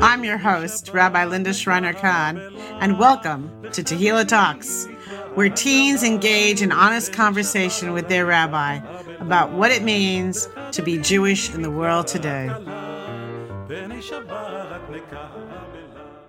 I'm 0.00 0.22
your 0.22 0.38
host, 0.38 0.90
Rabbi 0.92 1.24
Linda 1.24 1.52
Schreiner 1.52 1.92
Kahn, 1.92 2.38
and 2.78 3.00
welcome 3.00 3.50
to 3.72 3.82
Tehillah 3.82 4.28
Talks, 4.28 4.86
where 5.34 5.48
teens 5.48 6.04
engage 6.04 6.62
in 6.62 6.70
honest 6.70 7.12
conversation 7.12 7.92
with 7.92 8.08
their 8.08 8.26
rabbi 8.26 8.76
about 9.18 9.50
what 9.50 9.72
it 9.72 9.82
means 9.82 10.48
to 10.70 10.82
be 10.82 10.98
Jewish 10.98 11.52
in 11.52 11.62
the 11.62 11.70
world 11.70 12.06
today. 12.06 12.48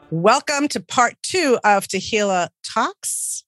Welcome 0.09 0.67
to 0.69 0.79
part 0.79 1.13
two 1.21 1.59
of 1.63 1.87
Tehillah 1.87 2.49
Talks 2.63 3.43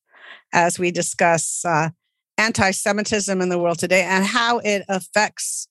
as 0.52 0.78
we 0.78 0.92
discuss 0.92 1.66
uh, 1.66 1.90
anti 2.38 2.70
Semitism 2.70 3.42
in 3.42 3.50
the 3.50 3.58
world 3.58 3.80
today 3.80 4.04
and 4.04 4.24
how 4.24 4.60
it 4.60 4.84
affects 4.88 5.68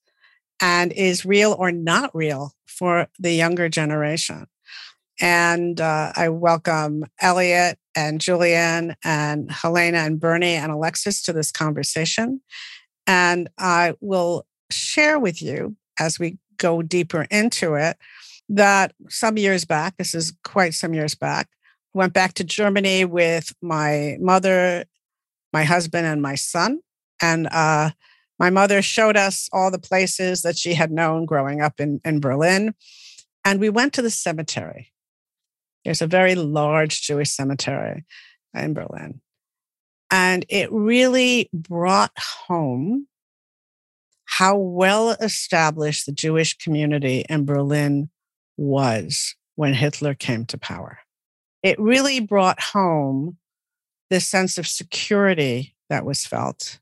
and 0.63 0.93
is 0.93 1.27
real 1.27 1.55
or 1.59 1.73
not 1.73 2.15
real 2.15 2.55
for 2.67 3.09
the 3.19 3.33
younger 3.33 3.69
generation. 3.69 4.47
And 5.21 5.81
uh, 5.81 6.13
I 6.17 6.31
welcome 6.31 7.05
Elliot 7.21 7.79
and 7.95 8.21
Julian 8.21 8.97
and 9.05 9.51
Helena 9.51 9.99
and 9.99 10.19
Bernie 10.19 10.55
and 10.55 10.73
Alexis 10.73 11.23
to 11.25 11.33
this 11.33 11.51
conversation. 11.51 12.41
And 13.07 13.51
I 13.59 13.95
will 14.01 14.47
share 14.71 15.19
with 15.19 15.43
you 15.43 15.77
as 15.99 16.19
we 16.19 16.39
go 16.57 16.81
deeper 16.81 17.27
into 17.31 17.75
it 17.75 17.99
that 18.49 18.95
some 19.09 19.37
years 19.37 19.65
back, 19.65 19.97
this 19.97 20.15
is 20.15 20.33
quite 20.45 20.75
some 20.75 20.95
years 20.95 21.15
back, 21.15 21.49
went 21.93 22.13
back 22.13 22.35
to 22.35 22.45
Germany 22.45 23.05
with 23.05 23.53
my 23.61 24.17
mother, 24.21 24.85
my 25.53 25.65
husband, 25.65 26.07
and 26.07 26.23
my 26.23 26.37
son. 26.37 26.81
And 27.21 27.49
uh, 27.51 27.91
my 28.39 28.51
mother 28.51 28.83
showed 28.83 29.17
us 29.17 29.49
all 29.53 29.71
the 29.71 29.79
places 29.79 30.43
that 30.43 30.57
she 30.57 30.75
had 30.75 30.91
known 30.91 31.25
growing 31.25 31.61
up 31.61 31.81
in, 31.81 32.01
in 32.05 32.21
Berlin. 32.21 32.75
And 33.45 33.61
we 33.61 33.71
went 33.71 33.93
to 33.95 34.03
the 34.03 34.11
cemetery. 34.11 34.93
There's 35.85 36.03
a 36.03 36.07
very 36.07 36.35
large 36.35 37.03
Jewish 37.03 37.31
cemetery 37.31 38.05
in 38.55 38.75
Berlin. 38.75 39.21
And 40.11 40.45
it 40.49 40.71
really 40.71 41.49
brought 41.53 42.13
home 42.47 43.07
how 44.25 44.57
well 44.57 45.11
established 45.11 46.07
the 46.07 46.13
Jewish 46.13 46.57
community 46.57 47.25
in 47.29 47.45
Berlin 47.45 48.11
was 48.57 49.35
when 49.57 49.75
Hitler 49.75 50.15
came 50.15 50.45
to 50.47 50.59
power. 50.59 50.99
It 51.63 51.79
really 51.79 52.21
brought 52.21 52.61
home 52.61 53.37
this 54.11 54.27
sense 54.27 54.59
of 54.59 54.67
security 54.67 55.75
that 55.89 56.05
was 56.05 56.27
felt 56.27 56.79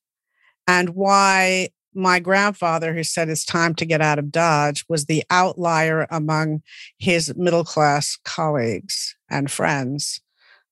and 0.70 0.90
why 0.90 1.70
my 1.94 2.20
grandfather, 2.20 2.94
who 2.94 3.02
said 3.02 3.28
it's 3.28 3.44
time 3.44 3.74
to 3.74 3.84
get 3.84 4.00
out 4.00 4.20
of 4.20 4.30
Dodge, 4.30 4.84
was 4.88 5.06
the 5.06 5.24
outlier 5.28 6.06
among 6.12 6.62
his 6.96 7.34
middle 7.36 7.64
class 7.64 8.16
colleagues 8.24 9.16
and 9.28 9.50
friends 9.50 10.20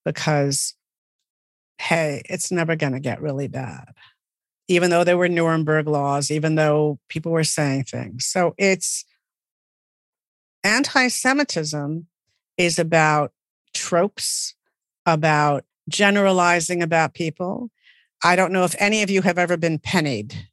because, 0.04 0.74
hey, 1.78 2.22
it's 2.26 2.52
never 2.52 2.76
going 2.76 2.92
to 2.92 3.00
get 3.00 3.20
really 3.20 3.48
bad. 3.48 3.88
Even 4.68 4.90
though 4.90 5.02
there 5.02 5.18
were 5.18 5.28
Nuremberg 5.28 5.88
laws, 5.88 6.30
even 6.30 6.54
though 6.54 7.00
people 7.08 7.32
were 7.32 7.42
saying 7.42 7.82
things. 7.82 8.24
So 8.24 8.54
it's 8.56 9.04
anti 10.62 11.08
Semitism 11.08 12.06
is 12.56 12.78
about 12.78 13.32
tropes, 13.74 14.54
about 15.04 15.64
generalizing 15.88 16.84
about 16.84 17.14
people. 17.14 17.72
I 18.22 18.36
don't 18.36 18.52
know 18.52 18.64
if 18.64 18.74
any 18.78 19.02
of 19.02 19.10
you 19.10 19.22
have 19.22 19.38
ever 19.38 19.56
been 19.56 19.78
pennied, 19.78 20.48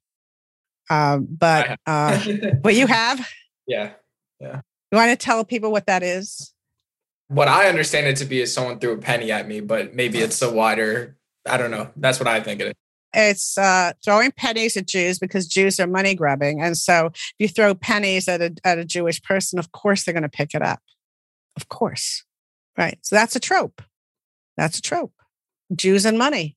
um, 0.90 1.28
but 1.30 1.80
uh, 1.86 2.20
but 2.62 2.76
you 2.76 2.88
have. 2.88 3.28
Yeah, 3.68 3.92
yeah. 4.40 4.62
You 4.92 4.98
want 4.98 5.12
to 5.12 5.18
tell 5.18 5.44
people 5.44 5.72
what 5.72 5.88
that 5.88 6.04
is? 6.04 6.54
What 7.28 7.48
I 7.48 7.68
understand 7.68 8.08
it 8.08 8.18
to 8.18 8.26
be 8.26 8.42
is 8.42 8.54
someone 8.54 8.80
threw 8.80 8.94
a 8.94 8.98
penny 8.98 9.32
at 9.32 9.48
me, 9.48 9.60
but 9.60 9.96
maybe 9.96 10.20
it's 10.20 10.42
a 10.42 10.52
wider. 10.52 11.18
I 11.48 11.58
don't 11.58 11.72
know. 11.72 11.90
That's 11.96 12.20
what 12.20 12.28
I 12.28 12.40
think 12.40 12.62
it 12.62 12.68
is. 12.68 12.74
It's 13.14 13.58
uh, 13.58 13.94
throwing 14.04 14.32
pennies 14.32 14.78
at 14.78 14.88
Jews 14.88 15.18
because 15.20 15.48
Jews 15.48 15.80
are 15.80 15.88
money 15.88 16.16
grabbing, 16.16 16.62
and 16.62 16.78
so 16.78 17.08
if 17.08 17.34
you 17.40 17.48
throw 17.48 17.74
pennies 17.74 18.28
at 18.28 18.42
a 18.42 18.56
at 18.64 18.78
a 18.78 18.86
Jewish 18.86 19.22
person, 19.24 19.58
of 19.58 19.72
course 19.72 20.04
they're 20.04 20.14
going 20.14 20.24
to 20.24 20.30
pick 20.30 20.54
it 20.54 20.62
up. 20.62 20.82
Of 21.56 21.70
course, 21.70 22.24
right? 22.78 23.00
So 23.02 23.16
that's 23.16 23.36
a 23.36 23.40
trope. 23.40 23.82
That's 24.58 24.78
a 24.78 24.82
trope. 24.82 25.14
Jews 25.74 26.06
and 26.06 26.18
money. 26.18 26.55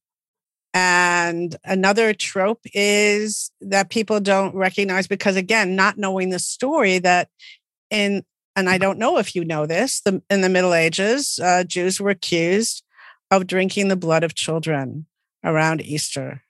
And 0.81 1.57
another 1.65 2.15
trope 2.15 2.61
is 2.73 3.51
that 3.61 3.91
people 3.91 4.21
don't 4.21 4.55
recognize 4.55 5.09
because, 5.09 5.35
again, 5.35 5.75
not 5.75 5.99
knowing 5.99 6.31
the 6.31 6.39
story 6.39 7.01
that 7.01 7.31
in, 7.91 8.25
and 8.55 8.71
I 8.71 8.79
don't 8.79 9.01
know 9.01 9.19
if 9.19 9.35
you 9.35 9.45
know 9.45 9.67
this, 9.67 10.01
the, 10.03 10.23
in 10.31 10.41
the 10.41 10.49
Middle 10.49 10.75
Ages, 10.75 11.41
uh, 11.43 11.65
Jews 11.65 12.01
were 12.01 12.11
accused 12.11 12.85
of 13.33 13.49
drinking 13.49 13.89
the 13.89 13.97
blood 13.97 14.23
of 14.23 14.37
children 14.37 15.07
around 15.43 15.83
Easter. 15.83 16.45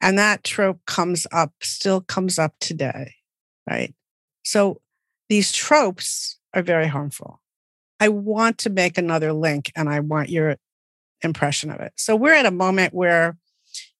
And 0.00 0.18
that 0.18 0.44
trope 0.44 0.80
comes 0.86 1.26
up, 1.30 1.52
still 1.60 2.00
comes 2.00 2.38
up 2.38 2.54
today, 2.60 3.16
right? 3.68 3.94
So 4.44 4.80
these 5.28 5.52
tropes 5.52 6.38
are 6.54 6.62
very 6.62 6.86
harmful. 6.86 7.42
I 8.00 8.08
want 8.08 8.56
to 8.58 8.70
make 8.70 8.96
another 8.96 9.34
link 9.34 9.70
and 9.76 9.90
I 9.90 10.00
want 10.00 10.30
your 10.30 10.56
impression 11.20 11.70
of 11.70 11.80
it. 11.80 11.92
So 11.96 12.16
we're 12.16 12.32
at 12.32 12.46
a 12.46 12.50
moment 12.50 12.94
where, 12.94 13.36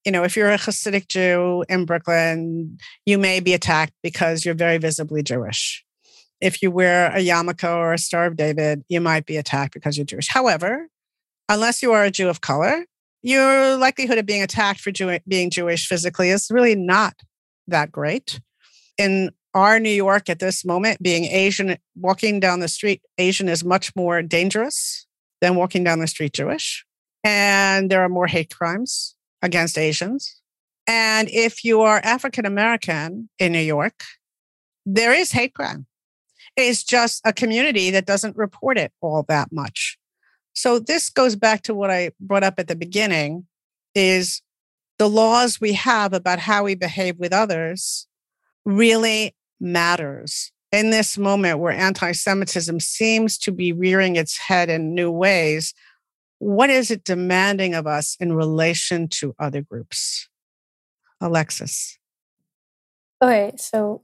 you 0.09 0.13
know, 0.13 0.25
if 0.25 0.37
you're 0.37 0.51
a 0.51 0.57
Hasidic 0.57 1.07
Jew 1.07 1.67
in 1.69 1.85
Brooklyn, 1.85 2.79
you 3.05 3.19
may 3.19 3.41
be 3.41 3.53
attacked 3.53 3.93
because 4.03 4.43
you're 4.43 4.55
very 4.55 4.79
visibly 4.79 5.23
Jewish. 5.23 5.85
If 6.41 6.63
you 6.63 6.71
wear 6.71 7.15
a 7.15 7.19
yarmulke 7.19 7.69
or 7.69 7.93
a 7.93 7.99
Star 7.99 8.25
of 8.25 8.35
David, 8.35 8.85
you 8.89 9.03
might 9.03 9.27
be 9.27 9.37
attacked 9.37 9.75
because 9.75 9.99
you're 9.99 10.07
Jewish. 10.07 10.29
However, 10.29 10.89
unless 11.51 11.83
you 11.83 11.93
are 11.93 12.05
a 12.05 12.11
Jew 12.11 12.31
of 12.31 12.41
color, 12.41 12.87
your 13.21 13.77
likelihood 13.77 14.17
of 14.17 14.25
being 14.25 14.41
attacked 14.41 14.81
for 14.81 14.91
Jew- 14.91 15.19
being 15.29 15.51
Jewish 15.51 15.87
physically 15.87 16.31
is 16.31 16.49
really 16.51 16.75
not 16.75 17.13
that 17.67 17.93
great. 17.93 18.41
In 18.97 19.31
our 19.53 19.79
New 19.79 19.91
York 19.91 20.31
at 20.31 20.39
this 20.39 20.65
moment, 20.65 21.03
being 21.03 21.25
Asian, 21.25 21.77
walking 21.95 22.41
down 22.41 22.61
the 22.61 22.69
street 22.69 23.03
Asian 23.19 23.47
is 23.47 23.63
much 23.63 23.95
more 23.95 24.23
dangerous 24.23 25.07
than 25.43 25.55
walking 25.55 25.85
down 25.85 25.99
the 25.99 26.07
street 26.07 26.33
Jewish 26.33 26.87
and 27.25 27.91
there 27.91 28.01
are 28.01 28.09
more 28.09 28.27
hate 28.27 28.55
crimes 28.55 29.15
against 29.43 29.79
Asians. 29.79 30.41
And 30.87 31.29
if 31.31 31.65
you 31.65 31.83
are 31.83 32.01
African 32.03 32.47
American 32.47 33.29
in 33.39 33.53
New 33.53 33.61
York, 33.61 34.05
there 34.87 35.13
is 35.13 35.33
hate 35.33 35.55
crime. 35.55 35.87
It's 36.57 36.83
just 36.83 37.21
a 37.25 37.33
community 37.33 37.91
that 37.91 38.07
doesn't 38.07 38.37
report 38.37 38.79
it 38.79 38.93
all 39.01 39.25
that 39.29 39.53
much. 39.53 39.99
So 40.55 40.79
this 40.79 41.11
goes 41.11 41.37
back 41.37 41.63
to 41.63 41.75
what 41.75 41.91
I 41.91 42.11
brought 42.19 42.43
up 42.43 42.59
at 42.59 42.69
the 42.69 42.75
beginning 42.75 43.47
is 43.95 44.43
the 44.99 45.09
laws 45.09 45.61
we 45.61 45.75
have 45.75 46.13
about 46.13 46.41
how 46.41 46.65
we 46.65 46.75
behave 46.75 47.19
with 47.19 47.33
others 47.33 48.09
really 48.65 49.37
matters 49.61 50.51
in 50.73 50.91
this 50.91 51.17
moment 51.17 51.61
where 51.61 51.73
anti-Semitism 51.73 52.81
seems 52.81 53.39
to 53.39 53.53
be 53.53 53.73
rearing 53.73 54.17
its 54.17 54.37
head 54.37 54.69
in 54.69 54.95
new 54.95 55.11
ways 55.11 55.75
what 56.39 56.71
is 56.71 56.91
it 56.91 57.05
demanding 57.05 57.75
of 57.75 57.87
us 57.87 58.17
in 58.21 58.33
relation 58.33 59.09
to 59.09 59.35
other 59.39 59.63
groups? 59.63 60.29
Alexis. 61.21 61.99
Okay, 63.23 63.53
so 63.57 64.03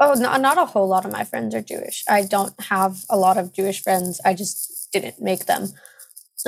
oh, 0.00 0.14
not, 0.14 0.40
not 0.40 0.56
a 0.56 0.64
whole 0.64 0.88
lot 0.88 1.04
of 1.04 1.12
my 1.12 1.24
friends 1.24 1.54
are 1.54 1.60
Jewish. 1.60 2.04
I 2.08 2.24
don't 2.24 2.58
have 2.62 3.04
a 3.10 3.16
lot 3.16 3.36
of 3.36 3.52
Jewish 3.52 3.82
friends. 3.82 4.20
I 4.24 4.32
just 4.32 4.88
didn't 4.92 5.20
make 5.20 5.44
them. 5.44 5.68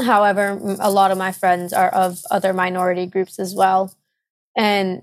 However, 0.05 0.59
a 0.81 0.91
lot 0.91 1.11
of 1.11 1.19
my 1.19 1.33
friends 1.33 1.73
are 1.73 1.91
of 1.91 2.21
other 2.31 2.55
minority 2.55 3.07
groups 3.07 3.39
as 3.39 3.55
well. 3.55 3.95
And 4.57 5.03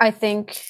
I 0.00 0.10
think 0.10 0.62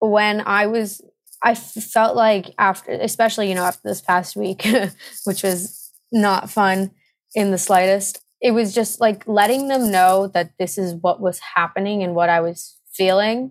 when 0.00 0.40
I 0.40 0.66
was, 0.66 1.00
I 1.44 1.54
felt 1.54 2.16
like 2.16 2.52
after, 2.58 2.90
especially, 2.90 3.48
you 3.48 3.54
know, 3.54 3.64
after 3.64 3.82
this 3.84 4.00
past 4.00 4.34
week, 4.34 4.66
which 5.24 5.44
was 5.44 5.92
not 6.10 6.50
fun, 6.50 6.90
in 7.36 7.50
the 7.50 7.58
slightest. 7.58 8.18
It 8.46 8.52
was 8.52 8.72
just 8.72 9.00
like 9.00 9.26
letting 9.26 9.66
them 9.66 9.90
know 9.90 10.28
that 10.28 10.52
this 10.56 10.78
is 10.78 10.94
what 10.94 11.20
was 11.20 11.40
happening 11.56 12.04
and 12.04 12.14
what 12.14 12.28
I 12.28 12.40
was 12.40 12.76
feeling 12.92 13.50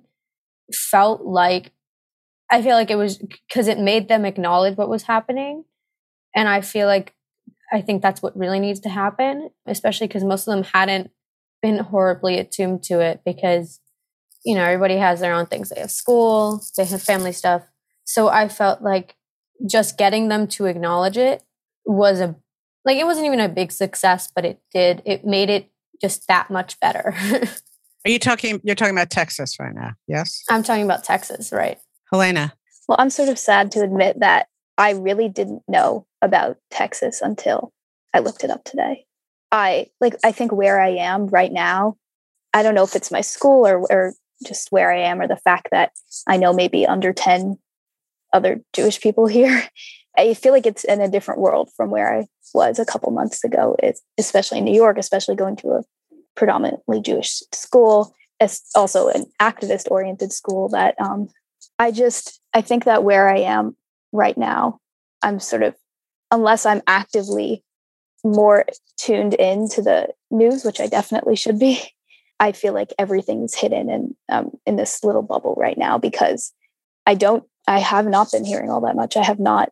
felt 0.74 1.26
like 1.26 1.74
I 2.50 2.62
feel 2.62 2.76
like 2.76 2.90
it 2.90 2.96
was 2.96 3.18
because 3.18 3.68
it 3.68 3.78
made 3.78 4.08
them 4.08 4.24
acknowledge 4.24 4.78
what 4.78 4.88
was 4.88 5.04
happening. 5.04 5.66
And 6.34 6.48
I 6.48 6.62
feel 6.62 6.88
like 6.88 7.14
I 7.74 7.82
think 7.82 8.02
that's 8.02 8.22
what 8.22 8.38
really 8.38 8.62
needs 8.62 8.80
to 8.82 8.90
happen, 8.90 9.50
especially 9.66 10.08
because 10.08 10.24
most 10.24 10.48
of 10.48 10.56
them 10.56 10.64
hadn't 10.64 11.12
been 11.62 11.80
horribly 11.80 12.40
attuned 12.40 12.84
to 12.84 13.02
it 13.02 13.20
because, 13.26 13.82
you 14.46 14.56
know, 14.56 14.64
everybody 14.64 14.96
has 14.96 15.20
their 15.20 15.34
own 15.34 15.48
things. 15.48 15.72
They 15.72 15.82
have 15.82 15.92
school, 15.92 16.64
they 16.78 16.86
have 16.86 17.04
family 17.04 17.34
stuff. 17.34 17.64
So 18.06 18.30
I 18.30 18.48
felt 18.48 18.82
like 18.82 19.18
just 19.70 19.98
getting 19.98 20.30
them 20.30 20.48
to 20.56 20.68
acknowledge 20.68 21.18
it 21.18 21.44
was 21.86 22.22
a 22.22 22.38
like 22.86 22.98
it 22.98 23.06
wasn't 23.06 23.26
even 23.26 23.40
a 23.40 23.50
big 23.50 23.72
success, 23.72 24.32
but 24.34 24.46
it 24.46 24.60
did. 24.74 25.02
It 25.06 25.26
made 25.26 25.50
it 25.50 25.70
just 26.02 26.28
that 26.28 26.50
much 26.50 26.80
better. 26.80 27.16
Are 28.06 28.12
you 28.12 28.20
talking? 28.20 28.62
You're 28.64 28.76
talking 28.76 28.94
about 28.94 29.10
Texas 29.10 29.60
right 29.60 29.74
now, 29.74 29.94
yes? 30.08 30.44
I'm 30.50 30.64
talking 30.64 30.86
about 30.86 31.04
Texas, 31.04 31.52
right? 31.52 31.80
Helena. 32.12 32.54
Well, 32.88 32.98
I'm 33.00 33.10
sort 33.10 33.30
of 33.30 33.40
sad 33.40 33.72
to 33.72 33.82
admit 33.82 34.20
that 34.20 34.48
I 34.78 34.92
really 34.92 35.28
didn't 35.28 35.64
know 35.68 36.06
about 36.22 36.58
Texas 36.70 37.22
until 37.22 37.74
I 38.14 38.20
looked 38.20 38.44
it 38.44 38.52
up 38.52 38.64
today. 38.64 39.06
I 39.52 39.88
like 40.00 40.16
I 40.24 40.32
think 40.32 40.52
where 40.52 40.80
I 40.80 40.90
am 40.90 41.28
right 41.28 41.52
now, 41.52 41.98
I 42.54 42.62
don't 42.62 42.76
know 42.76 42.84
if 42.84 42.96
it's 42.96 43.12
my 43.12 43.22
school 43.22 43.66
or 43.66 43.80
or 43.92 44.14
just 44.46 44.72
where 44.72 44.92
I 44.92 45.00
am 45.00 45.22
or 45.22 45.28
the 45.28 45.38
fact 45.38 45.70
that 45.72 45.92
I 46.28 46.38
know 46.38 46.54
maybe 46.54 46.86
under 46.86 47.14
10 47.14 47.58
other 48.34 48.62
Jewish 48.74 49.00
people 49.02 49.28
here. 49.40 49.64
I 50.18 50.34
feel 50.34 50.54
like 50.54 50.66
it's 50.66 50.84
in 50.84 51.02
a 51.02 51.10
different 51.10 51.42
world 51.42 51.70
from 51.76 51.90
where 51.90 52.20
I 52.20 52.26
was 52.54 52.80
a 52.80 52.86
couple 52.86 53.12
months 53.12 53.44
ago, 53.44 53.76
it's, 53.82 54.02
especially 54.18 54.60
in 54.60 54.66
New 54.66 54.76
York, 54.76 54.98
especially 54.98 55.36
going 55.36 55.56
to 55.58 55.70
a 55.70 55.84
predominantly 56.36 57.02
Jewish 57.02 57.42
school. 57.54 58.14
It's 58.40 58.70
also 58.76 59.10
an 59.10 59.26
activist 59.42 59.90
oriented 59.90 60.32
school 60.32 60.70
that 60.70 61.00
um, 61.00 61.30
I 61.80 61.92
just, 61.92 62.42
I 62.54 62.62
think 62.62 62.86
that 62.86 63.04
where 63.04 63.30
I 63.30 63.40
am 63.40 63.76
right 64.12 64.38
now, 64.38 64.80
I'm 65.22 65.40
sort 65.40 65.64
of, 65.64 65.76
unless 66.32 66.66
I'm 66.66 66.82
actively 66.88 67.64
more 68.24 68.66
tuned 68.98 69.36
in 69.36 69.70
to 69.70 69.82
the 69.82 70.10
news, 70.32 70.66
which 70.66 70.80
I 70.80 70.88
definitely 70.88 71.36
should 71.36 71.60
be, 71.60 71.82
I 72.40 72.52
feel 72.52 72.74
like 72.74 72.94
everything's 73.00 73.56
hidden 73.56 73.90
in 73.90 74.16
um, 74.28 74.52
in 74.66 74.76
this 74.76 75.06
little 75.06 75.22
bubble 75.22 75.56
right 75.58 75.78
now 75.78 75.98
because 75.98 76.52
I 77.06 77.16
don't 77.16 77.46
I 77.66 77.80
have 77.80 78.06
not 78.08 78.30
been 78.32 78.44
hearing 78.44 78.70
all 78.70 78.82
that 78.82 78.98
much. 78.98 79.16
I 79.16 79.24
have 79.24 79.40
not 79.40 79.70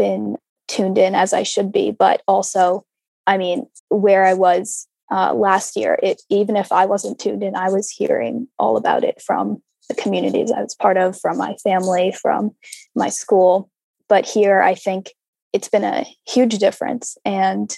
been 0.00 0.36
tuned 0.66 0.96
in 0.96 1.14
as 1.14 1.34
I 1.34 1.42
should 1.42 1.70
be, 1.70 1.90
but 1.90 2.22
also, 2.26 2.84
I 3.26 3.36
mean, 3.36 3.66
where 3.90 4.24
I 4.24 4.32
was 4.32 4.88
uh, 5.12 5.34
last 5.34 5.76
year, 5.76 5.98
it 6.02 6.22
even 6.30 6.56
if 6.56 6.72
I 6.72 6.86
wasn't 6.86 7.18
tuned 7.18 7.42
in, 7.42 7.54
I 7.54 7.68
was 7.68 7.90
hearing 7.90 8.48
all 8.58 8.78
about 8.78 9.04
it 9.04 9.20
from 9.20 9.62
the 9.90 9.94
communities 10.02 10.50
I 10.50 10.62
was 10.62 10.74
part 10.74 10.96
of, 10.96 11.20
from 11.20 11.36
my 11.36 11.54
family, 11.62 12.12
from 12.12 12.52
my 12.94 13.10
school. 13.10 13.68
But 14.08 14.24
here, 14.24 14.62
I 14.62 14.74
think 14.74 15.12
it's 15.52 15.68
been 15.68 15.84
a 15.84 16.06
huge 16.26 16.56
difference. 16.58 17.18
And 17.26 17.76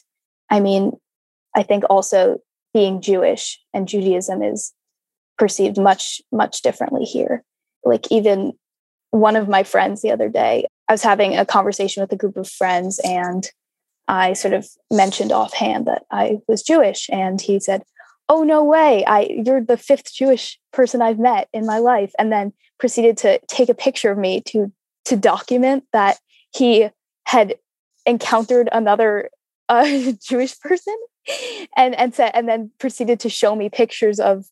I 0.49 0.61
mean, 0.61 0.93
I 1.57 1.65
think 1.65 1.83
also 1.91 2.39
being 2.73 3.03
Jewish 3.03 3.59
and 3.75 3.89
Judaism 3.89 4.43
is 4.43 4.73
perceived 5.39 5.79
much, 5.79 6.21
much 6.31 6.63
differently 6.63 7.05
here. 7.05 7.43
Like, 7.85 8.13
even 8.13 8.53
one 9.11 9.37
of 9.37 9.49
my 9.49 9.65
friends 9.65 10.03
the 10.03 10.13
other 10.13 10.29
day, 10.29 10.67
I 10.93 10.95
was 10.95 11.03
having 11.03 11.39
a 11.39 11.47
conversation 11.47 12.03
with 12.03 12.13
a 12.13 12.17
group 12.17 12.37
of 12.37 12.47
friends, 12.47 13.01
and 13.03 13.51
I 14.09 14.35
sort 14.35 14.53
of 14.53 14.69
mentioned 14.91 15.33
offhand 15.33 15.87
that 15.87 16.03
I 16.11 16.41
was 16.47 16.63
Jewish. 16.63 17.09
And 17.11 17.41
he 17.41 17.59
said, 17.61 17.83
Oh, 18.29 18.43
no 18.43 18.63
way. 18.63 19.03
I 19.07 19.23
you're 19.43 19.65
the 19.65 19.79
fifth 19.79 20.13
Jewish 20.13 20.61
person 20.71 21.01
I've 21.01 21.19
met 21.19 21.49
in 21.55 21.65
my 21.65 21.79
life. 21.79 22.13
And 22.19 22.31
then 22.31 22.53
proceeded 22.79 23.17
to 23.19 23.41
take 23.49 23.71
a 23.71 23.75
picture 23.75 24.11
of 24.11 24.19
me 24.19 24.43
to 24.49 24.71
to 25.07 25.17
document 25.17 25.85
that 25.95 26.19
he 26.55 26.91
had 27.25 27.55
encountered 28.05 28.69
another 28.71 29.31
uh, 29.71 30.13
Jewish 30.23 30.61
person 30.61 30.95
and 31.75 31.95
and 31.95 32.15
said 32.15 32.33
and 32.35 32.47
then 32.47 32.71
proceeded 32.79 33.19
to 33.21 33.31
show 33.31 33.57
me 33.57 33.71
pictures 33.71 34.21
of 34.21 34.45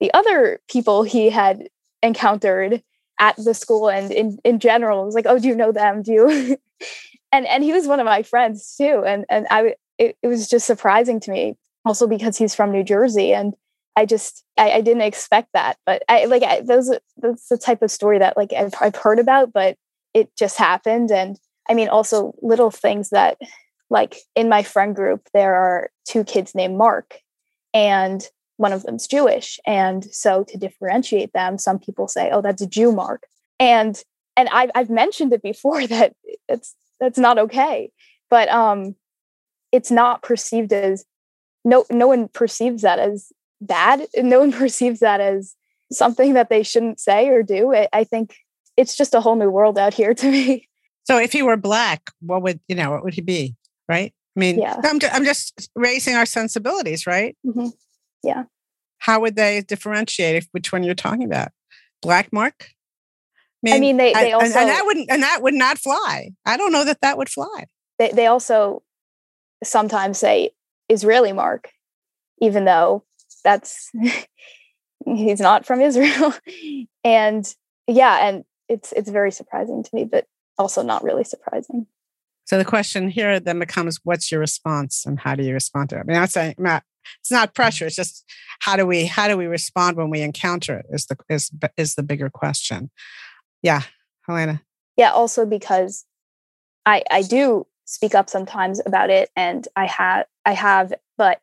the 0.00 0.12
other 0.12 0.60
people 0.68 1.04
he 1.04 1.30
had 1.30 1.68
encountered 2.02 2.82
at 3.20 3.36
the 3.36 3.54
school 3.54 3.88
and 3.88 4.10
in 4.10 4.38
in 4.44 4.58
general 4.58 5.02
it 5.02 5.06
was 5.06 5.14
like 5.14 5.26
oh 5.28 5.38
do 5.38 5.48
you 5.48 5.54
know 5.54 5.72
them? 5.72 6.02
Do 6.02 6.12
you 6.12 6.56
and 7.34 7.46
and 7.46 7.64
he 7.64 7.72
was 7.72 7.86
one 7.86 8.00
of 8.00 8.06
my 8.06 8.22
friends 8.22 8.74
too 8.76 9.02
and 9.06 9.24
and 9.28 9.46
i 9.50 9.74
it, 9.98 10.16
it 10.22 10.28
was 10.28 10.48
just 10.48 10.66
surprising 10.66 11.20
to 11.20 11.30
me 11.30 11.56
also 11.84 12.06
because 12.06 12.38
he's 12.38 12.54
from 12.54 12.72
new 12.72 12.84
jersey 12.84 13.34
and 13.34 13.54
i 13.96 14.06
just 14.06 14.44
i, 14.56 14.70
I 14.72 14.80
didn't 14.80 15.02
expect 15.02 15.48
that 15.52 15.76
but 15.84 16.02
i 16.08 16.24
like 16.26 16.42
I, 16.42 16.60
those 16.60 16.96
that's 17.18 17.48
the 17.48 17.58
type 17.58 17.82
of 17.82 17.90
story 17.90 18.18
that 18.18 18.36
like 18.36 18.52
I've, 18.52 18.74
I've 18.80 18.96
heard 18.96 19.18
about 19.18 19.52
but 19.52 19.76
it 20.14 20.34
just 20.36 20.56
happened 20.56 21.10
and 21.10 21.38
i 21.68 21.74
mean 21.74 21.88
also 21.88 22.34
little 22.40 22.70
things 22.70 23.10
that 23.10 23.36
like 23.90 24.16
in 24.34 24.48
my 24.48 24.62
friend 24.62 24.94
group 24.94 25.28
there 25.34 25.54
are 25.54 25.90
two 26.06 26.24
kids 26.24 26.54
named 26.54 26.78
mark 26.78 27.18
and 27.74 28.28
one 28.56 28.72
of 28.72 28.82
them's 28.84 29.06
jewish. 29.06 29.58
And 29.66 30.04
so 30.14 30.44
to 30.44 30.58
differentiate 30.58 31.32
them 31.32 31.58
some 31.58 31.78
people 31.78 32.08
say 32.08 32.30
oh 32.32 32.40
that's 32.40 32.62
a 32.62 32.66
jew 32.66 32.92
mark. 32.92 33.24
And 33.58 34.02
and 34.36 34.48
i've, 34.50 34.70
I've 34.74 34.90
mentioned 34.90 35.32
it 35.32 35.42
before 35.42 35.86
that 35.86 36.14
it's 36.48 36.74
that's 37.00 37.18
not 37.18 37.38
okay. 37.38 37.90
But 38.30 38.48
um 38.48 38.94
it's 39.72 39.90
not 39.90 40.22
perceived 40.22 40.72
as 40.72 41.04
no 41.64 41.84
no 41.90 42.06
one 42.06 42.28
perceives 42.28 42.82
that 42.82 42.98
as 42.98 43.32
bad. 43.60 44.06
No 44.16 44.40
one 44.40 44.52
perceives 44.52 45.00
that 45.00 45.20
as 45.20 45.54
something 45.92 46.34
that 46.34 46.48
they 46.48 46.62
shouldn't 46.62 47.00
say 47.00 47.28
or 47.28 47.42
do. 47.42 47.74
I, 47.74 47.88
I 47.92 48.04
think 48.04 48.36
it's 48.76 48.96
just 48.96 49.14
a 49.14 49.20
whole 49.20 49.36
new 49.36 49.50
world 49.50 49.78
out 49.78 49.94
here 49.94 50.14
to 50.22 50.30
me. 50.30 50.68
So 51.04 51.18
if 51.18 51.32
he 51.32 51.42
were 51.42 51.56
black 51.56 52.10
what 52.20 52.42
would 52.42 52.60
you 52.68 52.76
know 52.76 52.90
what 52.92 53.04
would 53.04 53.14
he 53.14 53.20
be 53.20 53.56
right? 53.88 54.14
I 54.36 54.40
mean 54.40 54.60
yeah. 54.60 54.80
I'm, 54.84 54.98
I'm 55.12 55.24
just 55.24 55.70
raising 55.74 56.14
our 56.14 56.26
sensibilities 56.26 57.06
right? 57.06 57.36
Mm-hmm. 57.44 57.68
Yeah 58.24 58.44
how 58.98 59.20
would 59.20 59.36
they 59.36 59.60
differentiate 59.60 60.46
which 60.52 60.72
one 60.72 60.82
you're 60.82 60.94
talking 60.94 61.24
about 61.24 61.48
black 62.02 62.32
mark 62.32 62.70
I 63.66 63.70
mean, 63.70 63.74
I 63.74 63.80
mean 63.80 63.96
they, 63.96 64.12
they 64.12 64.32
also 64.32 64.46
and, 64.46 64.54
and 64.56 64.68
that 64.68 64.82
wouldn't 64.84 65.10
and 65.10 65.22
that 65.22 65.40
would 65.40 65.54
not 65.54 65.78
fly. 65.78 66.32
I 66.44 66.58
don't 66.58 66.70
know 66.70 66.84
that 66.84 67.00
that 67.00 67.16
would 67.16 67.30
fly. 67.30 67.64
They 67.98 68.10
they 68.10 68.26
also 68.26 68.82
sometimes 69.62 70.18
say 70.18 70.50
Israeli 70.90 71.32
mark, 71.32 71.70
even 72.40 72.66
though 72.66 73.04
that's 73.42 73.90
he's 75.06 75.40
not 75.40 75.64
from 75.66 75.80
Israel. 75.80 76.34
and 77.04 77.54
yeah, 77.86 78.28
and 78.28 78.44
it's 78.68 78.92
it's 78.92 79.10
very 79.10 79.30
surprising 79.30 79.82
to 79.82 79.90
me, 79.94 80.04
but 80.04 80.26
also 80.58 80.82
not 80.82 81.02
really 81.02 81.24
surprising. 81.24 81.86
So 82.46 82.58
the 82.58 82.64
question 82.64 83.08
here 83.08 83.40
then 83.40 83.58
becomes, 83.58 84.00
what's 84.04 84.30
your 84.30 84.40
response, 84.40 85.06
and 85.06 85.18
how 85.18 85.34
do 85.34 85.42
you 85.42 85.54
respond 85.54 85.90
to 85.90 85.96
it? 85.96 86.00
I 86.00 86.02
mean, 86.02 86.16
I'm 86.18 86.26
saying, 86.26 86.56
Matt, 86.58 86.84
it's 87.20 87.30
not 87.30 87.54
pressure. 87.54 87.86
It's 87.86 87.96
just 87.96 88.24
how 88.60 88.76
do 88.76 88.86
we 88.86 89.06
how 89.06 89.28
do 89.28 89.36
we 89.36 89.46
respond 89.46 89.96
when 89.96 90.10
we 90.10 90.22
encounter 90.22 90.78
it? 90.78 90.86
Is 90.90 91.06
the 91.06 91.16
is 91.28 91.50
is 91.76 91.94
the 91.94 92.02
bigger 92.02 92.30
question. 92.30 92.90
Yeah, 93.62 93.82
Helena. 94.26 94.62
Yeah, 94.96 95.10
also 95.10 95.46
because 95.46 96.04
I 96.86 97.02
I 97.10 97.22
do 97.22 97.66
speak 97.84 98.14
up 98.14 98.30
sometimes 98.30 98.80
about 98.84 99.10
it, 99.10 99.30
and 99.36 99.66
I 99.76 99.86
have 99.86 100.26
I 100.44 100.52
have, 100.52 100.92
but 101.16 101.40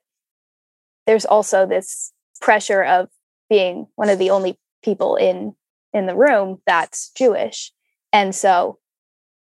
there's 1.08 1.26
also 1.26 1.66
this 1.66 2.12
pressure 2.40 2.84
of 2.84 3.10
being 3.50 3.88
one 3.96 4.10
of 4.10 4.20
the 4.20 4.30
only 4.30 4.58
people 4.84 5.16
in 5.16 5.56
in 5.94 6.06
the 6.06 6.16
room 6.16 6.62
that's 6.66 7.12
Jewish, 7.18 7.72
and 8.14 8.34
so 8.34 8.80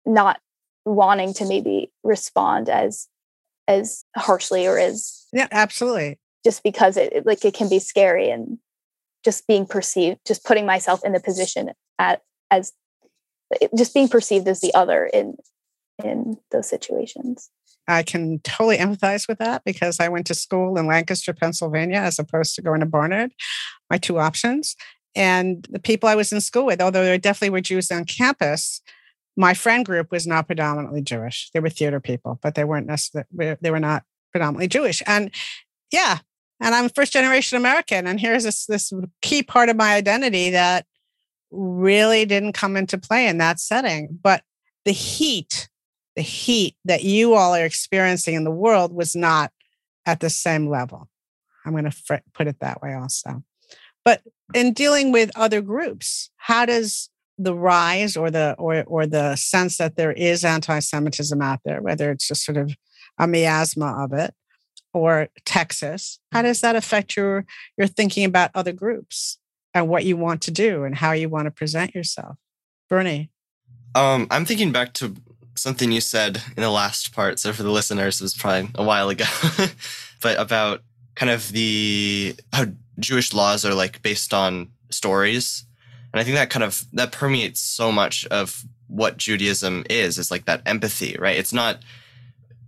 not 0.06 0.40
wanting 0.86 1.34
to 1.34 1.46
maybe 1.46 1.91
respond 2.03 2.70
as 2.70 3.08
as 3.67 4.05
harshly 4.15 4.67
or 4.67 4.77
as 4.77 5.25
yeah 5.33 5.47
absolutely 5.51 6.19
just 6.43 6.63
because 6.63 6.97
it 6.97 7.25
like 7.25 7.43
it 7.43 7.53
can 7.53 7.69
be 7.69 7.79
scary 7.79 8.29
and 8.29 8.57
just 9.24 9.47
being 9.47 9.65
perceived 9.65 10.19
just 10.25 10.45
putting 10.45 10.65
myself 10.65 11.03
in 11.03 11.13
the 11.13 11.19
position 11.19 11.71
at 12.00 12.21
as 12.51 12.74
just 13.75 13.93
being 13.93 14.07
perceived 14.07 14.47
as 14.47 14.62
the 14.62 14.74
other 14.74 15.05
in 15.05 15.36
in 16.03 16.38
those 16.51 16.69
situations. 16.69 17.50
I 17.88 18.03
can 18.03 18.39
totally 18.39 18.77
empathize 18.77 19.27
with 19.27 19.39
that 19.39 19.63
because 19.63 20.00
I 20.00 20.09
went 20.09 20.27
to 20.27 20.36
school 20.36 20.77
in 20.77 20.88
Lancaster, 20.88 21.33
Pennsylvania, 21.33 21.97
as 21.97 22.19
opposed 22.19 22.55
to 22.55 22.62
going 22.62 22.81
to 22.81 22.86
Barnard, 22.86 23.31
my 23.89 23.97
two 23.97 24.19
options. 24.19 24.75
And 25.15 25.65
the 25.69 25.79
people 25.79 26.09
I 26.09 26.15
was 26.15 26.31
in 26.31 26.41
school 26.41 26.65
with, 26.65 26.81
although 26.81 27.03
there 27.03 27.17
definitely 27.17 27.51
were 27.51 27.62
Jews 27.62 27.89
on 27.89 28.05
campus, 28.05 28.81
my 29.38 29.53
friend 29.53 29.86
group 29.86 30.12
was 30.12 30.25
not 30.25 30.48
predominantly 30.48 31.01
Jewish. 31.01 31.51
They 31.53 31.60
were 31.60 31.70
theater 31.70 32.00
people, 32.00 32.39
but 32.41 32.56
they 32.56 32.63
weren't 32.63 32.88
necessarily, 32.88 33.56
they 33.62 33.72
were 33.72 33.79
not 33.79 34.03
predominantly 34.32 34.67
Jewish. 34.67 35.03
And 35.06 35.32
yeah, 35.91 36.20
and 36.60 36.74
I'm 36.74 36.89
first 36.89 37.13
generation 37.13 37.58
American. 37.58 38.08
And 38.08 38.20
here's 38.20 38.44
this, 38.44 38.65
this 38.65 38.91
key 39.22 39.44
part 39.44 39.70
of 39.70 39.75
my 39.75 39.94
identity 39.94 40.50
that 40.50 40.86
really 41.51 42.25
didn't 42.25 42.53
come 42.53 42.75
into 42.75 42.98
play 42.98 43.27
in 43.27 43.38
that 43.38 43.60
setting. 43.60 44.20
But 44.22 44.41
the 44.86 44.91
heat, 44.91 45.70
the 46.15 46.24
heat 46.24 46.75
that 46.86 47.03
you 47.03 47.36
all 47.36 47.56
are 47.56 47.63
experiencing 47.63 48.34
in 48.34 48.44
the 48.44 48.51
world 48.51 48.91
was 48.91 49.15
not 49.15 49.51
at 50.08 50.20
the 50.20 50.32
same 50.32 50.67
level. 50.67 51.10
I'm 51.63 51.74
going 51.74 51.89
to 51.89 52.22
put 52.34 52.48
it 52.48 52.60
that 52.62 52.82
way 52.82 52.96
also. 52.96 53.44
But 54.03 54.22
in 54.53 54.74
dealing 54.74 55.12
with 55.12 55.29
other 55.36 55.62
groups, 55.62 56.32
how 56.38 56.65
does 56.65 57.10
the 57.38 57.53
rise 57.53 58.17
or 58.17 58.32
the 58.32 58.56
or 58.58 58.84
or 58.88 59.06
the 59.06 59.36
sense 59.36 59.77
that 59.77 59.96
there 59.96 60.12
is 60.12 60.44
anti-Semitism 60.44 61.41
out 61.41 61.60
there, 61.65 61.82
whether 61.82 62.12
it's 62.12 62.27
just 62.27 62.44
sort 62.44 62.58
of 62.58 62.75
a 63.20 63.27
miasma 63.27 64.03
of 64.03 64.13
it, 64.13 64.34
or 64.94 65.29
Texas, 65.46 66.20
how 66.32 66.41
does 66.41 66.62
that 66.62 66.75
affect 66.75 67.15
your 67.15 67.46
your 67.77 67.88
thinking 67.88 68.25
about 68.25 68.51
other 68.53 68.74
groups? 68.74 69.38
and 69.77 69.88
what 69.88 70.06
you 70.06 70.17
want 70.17 70.41
to 70.41 70.51
do 70.51 70.84
and 70.84 70.96
how 70.96 71.12
you 71.12 71.29
want 71.29 71.46
to 71.46 71.51
present 71.51 71.94
yourself. 71.94 72.38
Bernie. 72.89 73.29
Um, 73.96 74.27
I'm 74.32 74.46
thinking 74.46 74.72
back 74.72 74.94
to 74.94 75.15
something 75.56 75.91
you 75.91 76.01
said 76.01 76.41
in 76.56 76.63
the 76.63 76.70
last 76.70 77.13
part. 77.13 77.39
So 77.39 77.53
for 77.53 77.63
the 77.63 77.72
listeners, 77.72 78.20
it 78.20 78.24
was 78.24 78.34
probably 78.34 78.70
a 78.75 78.84
while 78.84 79.10
ago, 79.10 79.25
but 80.22 80.39
about 80.39 80.82
kind 81.15 81.29
of 81.29 81.51
the 81.51 82.36
how 82.53 82.65
Jewish 83.00 83.34
laws 83.34 83.65
are 83.65 83.74
like 83.74 84.01
based 84.01 84.34
on 84.34 84.70
stories. 84.89 85.65
And 86.14 86.22
I 86.22 86.24
think 86.24 86.36
that 86.36 86.50
kind 86.50 86.64
of 86.64 86.86
that 86.94 87.12
permeates 87.12 87.60
so 87.60 87.92
much 87.92 88.26
of 88.28 88.64
what 88.88 89.18
Judaism 89.18 89.84
is. 89.90 90.18
It's 90.18 90.32
like 90.32 90.46
that 90.46 90.62
empathy, 90.66 91.16
right? 91.20 91.38
It's 91.38 91.54
not 91.54 91.82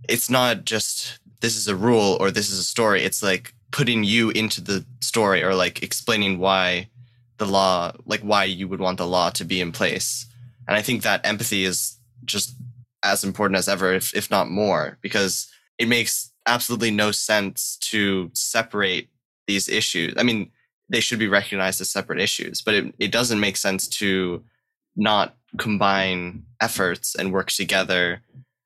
it's 0.08 0.30
not 0.30 0.64
just 0.64 1.18
this 1.40 1.56
is 1.56 1.68
a 1.68 1.76
rule 1.76 2.16
or 2.20 2.30
this 2.30 2.50
is 2.50 2.58
a 2.58 2.64
story. 2.64 3.02
It's 3.02 3.22
like 3.22 3.54
putting 3.70 4.04
you 4.04 4.30
into 4.30 4.60
the 4.60 4.84
story 5.00 5.42
or 5.42 5.54
like 5.54 5.82
explaining 5.82 6.38
why 6.38 6.88
the 7.38 7.46
law, 7.46 7.92
like 8.04 8.20
why 8.20 8.44
you 8.44 8.68
would 8.68 8.80
want 8.80 8.98
the 8.98 9.06
law 9.06 9.30
to 9.30 9.44
be 9.44 9.60
in 9.60 9.72
place. 9.72 10.26
And 10.68 10.76
I 10.76 10.82
think 10.82 11.02
that 11.02 11.24
empathy 11.24 11.64
is 11.64 11.96
just 12.24 12.54
as 13.02 13.24
important 13.24 13.58
as 13.58 13.68
ever, 13.68 13.94
if, 13.94 14.14
if 14.14 14.30
not 14.30 14.50
more, 14.50 14.98
because 15.00 15.50
it 15.78 15.88
makes 15.88 16.30
absolutely 16.46 16.90
no 16.90 17.10
sense 17.12 17.78
to 17.78 18.30
separate 18.34 19.08
these 19.46 19.68
issues. 19.68 20.14
I 20.18 20.22
mean, 20.22 20.50
they 20.90 21.00
should 21.00 21.18
be 21.18 21.28
recognized 21.28 21.80
as 21.80 21.90
separate 21.90 22.20
issues, 22.20 22.60
but 22.60 22.74
it, 22.74 22.94
it 22.98 23.12
doesn't 23.12 23.40
make 23.40 23.56
sense 23.56 23.86
to 23.86 24.44
not 24.96 25.36
combine 25.56 26.44
efforts 26.60 27.14
and 27.14 27.32
work 27.32 27.50
together 27.50 28.22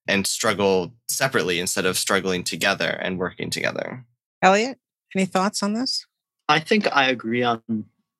and 0.08 0.26
struggle 0.26 0.92
separately 1.08 1.60
instead 1.60 1.86
of 1.86 1.96
struggling 1.96 2.42
together 2.42 2.88
and 2.88 3.18
working 3.18 3.50
together. 3.50 4.04
Elliot, 4.42 4.78
any 5.14 5.26
thoughts 5.26 5.62
on 5.62 5.74
this? 5.74 6.06
I 6.48 6.60
think 6.60 6.86
I 6.94 7.08
agree 7.08 7.42
on 7.42 7.62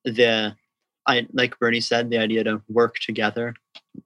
the 0.05 0.57
I 1.07 1.27
like 1.33 1.59
Bernie 1.59 1.81
said, 1.81 2.11
the 2.11 2.19
idea 2.19 2.45
to 2.45 2.63
work 2.69 2.97
together. 2.97 3.55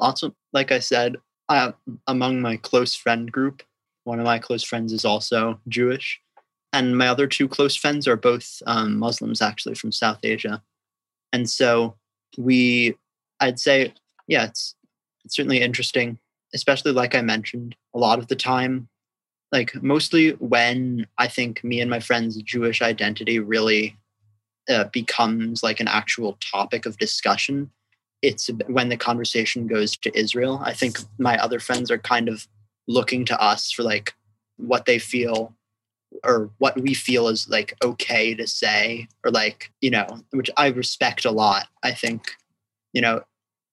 Also, 0.01 0.35
like 0.53 0.73
I 0.73 0.81
said, 0.81 1.17
I, 1.49 1.73
among 2.07 2.41
my 2.41 2.57
close 2.57 2.95
friend 2.95 3.31
group, 3.31 3.63
one 4.05 4.19
of 4.19 4.25
my 4.25 4.39
close 4.39 4.65
friends 4.65 4.93
is 4.93 5.05
also 5.05 5.61
Jewish, 5.69 6.21
and 6.73 6.97
my 6.97 7.09
other 7.09 7.27
two 7.27 7.49
close 7.49 7.77
friends 7.77 8.07
are 8.07 8.17
both 8.17 8.63
um, 8.67 8.99
Muslims, 8.99 9.41
actually 9.41 9.75
from 9.75 9.93
South 9.93 10.19
Asia, 10.23 10.63
and 11.33 11.49
so 11.49 11.97
we, 12.37 12.95
I'd 13.41 13.59
say, 13.59 13.95
yeah, 14.27 14.45
it's 14.45 14.75
it's 15.25 15.37
certainly 15.37 15.61
interesting, 15.61 16.19
especially 16.55 16.93
like 16.93 17.15
I 17.15 17.23
mentioned, 17.23 17.77
a 17.95 17.99
lot 17.99 18.19
of 18.19 18.29
the 18.29 18.37
time, 18.37 18.89
like 19.53 19.75
mostly 19.83 20.33
when 20.33 21.07
I 21.19 21.29
think 21.29 21.63
me 21.65 21.81
and 21.81 21.91
my 21.91 22.01
friends' 22.01 22.41
Jewish 22.43 22.83
identity 22.83 23.39
really 23.39 23.97
uh, 24.69 24.85
becomes 24.85 25.63
like 25.63 25.81
an 25.81 25.89
actual 25.89 26.39
topic 26.41 26.87
of 26.87 26.99
discussion 26.99 27.71
it's 28.23 28.51
when 28.67 28.89
the 28.89 28.97
conversation 28.97 29.67
goes 29.67 29.97
to 29.97 30.17
israel 30.19 30.61
i 30.65 30.73
think 30.73 30.99
my 31.19 31.39
other 31.39 31.61
friends 31.61 31.91
are 31.91 31.99
kind 31.99 32.29
of 32.29 32.47
looking 32.87 33.25
to 33.25 33.41
us 33.41 33.71
for 33.71 33.83
like 33.83 34.15
what 34.57 34.87
they 34.87 34.99
feel 34.99 35.55
or 36.25 36.51
what 36.59 36.79
we 36.81 36.95
feel 36.95 37.29
is 37.29 37.49
like 37.49 37.75
okay 37.85 38.35
to 38.35 38.47
say 38.47 39.07
or 39.25 39.31
like 39.31 39.71
you 39.81 39.91
know 39.91 40.07
which 40.31 40.51
i 40.57 40.69
respect 40.69 41.25
a 41.25 41.31
lot 41.31 41.69
i 41.83 41.93
think 41.93 42.33
you 42.93 43.01
know 43.01 43.21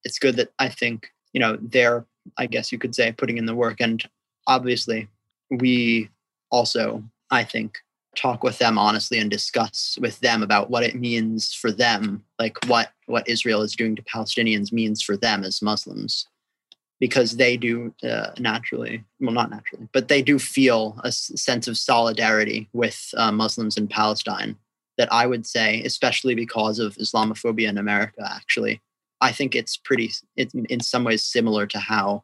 it's 0.03 0.19
good 0.19 0.35
that 0.35 0.51
i 0.59 0.67
think 0.67 1.11
you 1.33 1.39
know 1.39 1.57
they're 1.61 2.05
i 2.37 2.45
guess 2.45 2.71
you 2.71 2.77
could 2.77 2.93
say 2.93 3.11
putting 3.11 3.37
in 3.37 3.45
the 3.45 3.55
work. 3.55 3.79
And 3.79 4.03
obviously 4.47 5.07
we 5.49 6.09
also 6.51 7.03
i 7.31 7.43
think 7.43 7.77
talk 8.15 8.43
with 8.43 8.57
them 8.57 8.77
honestly 8.77 9.19
and 9.19 9.29
discuss 9.29 9.97
with 10.01 10.19
them 10.21 10.41
about 10.41 10.69
what 10.69 10.83
it 10.83 10.95
means 10.95 11.53
for 11.53 11.71
them 11.71 12.23
like 12.39 12.57
what 12.67 12.91
what 13.07 13.27
israel 13.27 13.61
is 13.61 13.75
doing 13.75 13.95
to 13.95 14.01
palestinians 14.03 14.71
means 14.71 15.01
for 15.01 15.17
them 15.17 15.43
as 15.43 15.61
muslims 15.61 16.27
because 16.99 17.35
they 17.35 17.57
do 17.57 17.93
uh, 18.03 18.31
naturally 18.39 19.03
well 19.19 19.33
not 19.33 19.49
naturally 19.49 19.87
but 19.93 20.07
they 20.07 20.21
do 20.21 20.39
feel 20.39 20.99
a 21.03 21.11
sense 21.11 21.67
of 21.67 21.77
solidarity 21.77 22.69
with 22.73 23.09
uh, 23.17 23.31
muslims 23.31 23.77
in 23.77 23.87
palestine 23.87 24.55
that 24.97 25.11
i 25.11 25.25
would 25.25 25.45
say 25.45 25.81
especially 25.83 26.35
because 26.35 26.79
of 26.79 26.95
islamophobia 26.95 27.67
in 27.67 27.77
america 27.77 28.21
actually 28.35 28.81
i 29.21 29.31
think 29.31 29.55
it's 29.55 29.77
pretty 29.77 30.11
it's 30.35 30.53
in 30.53 30.79
some 30.79 31.03
ways 31.03 31.23
similar 31.23 31.65
to 31.65 31.79
how 31.79 32.23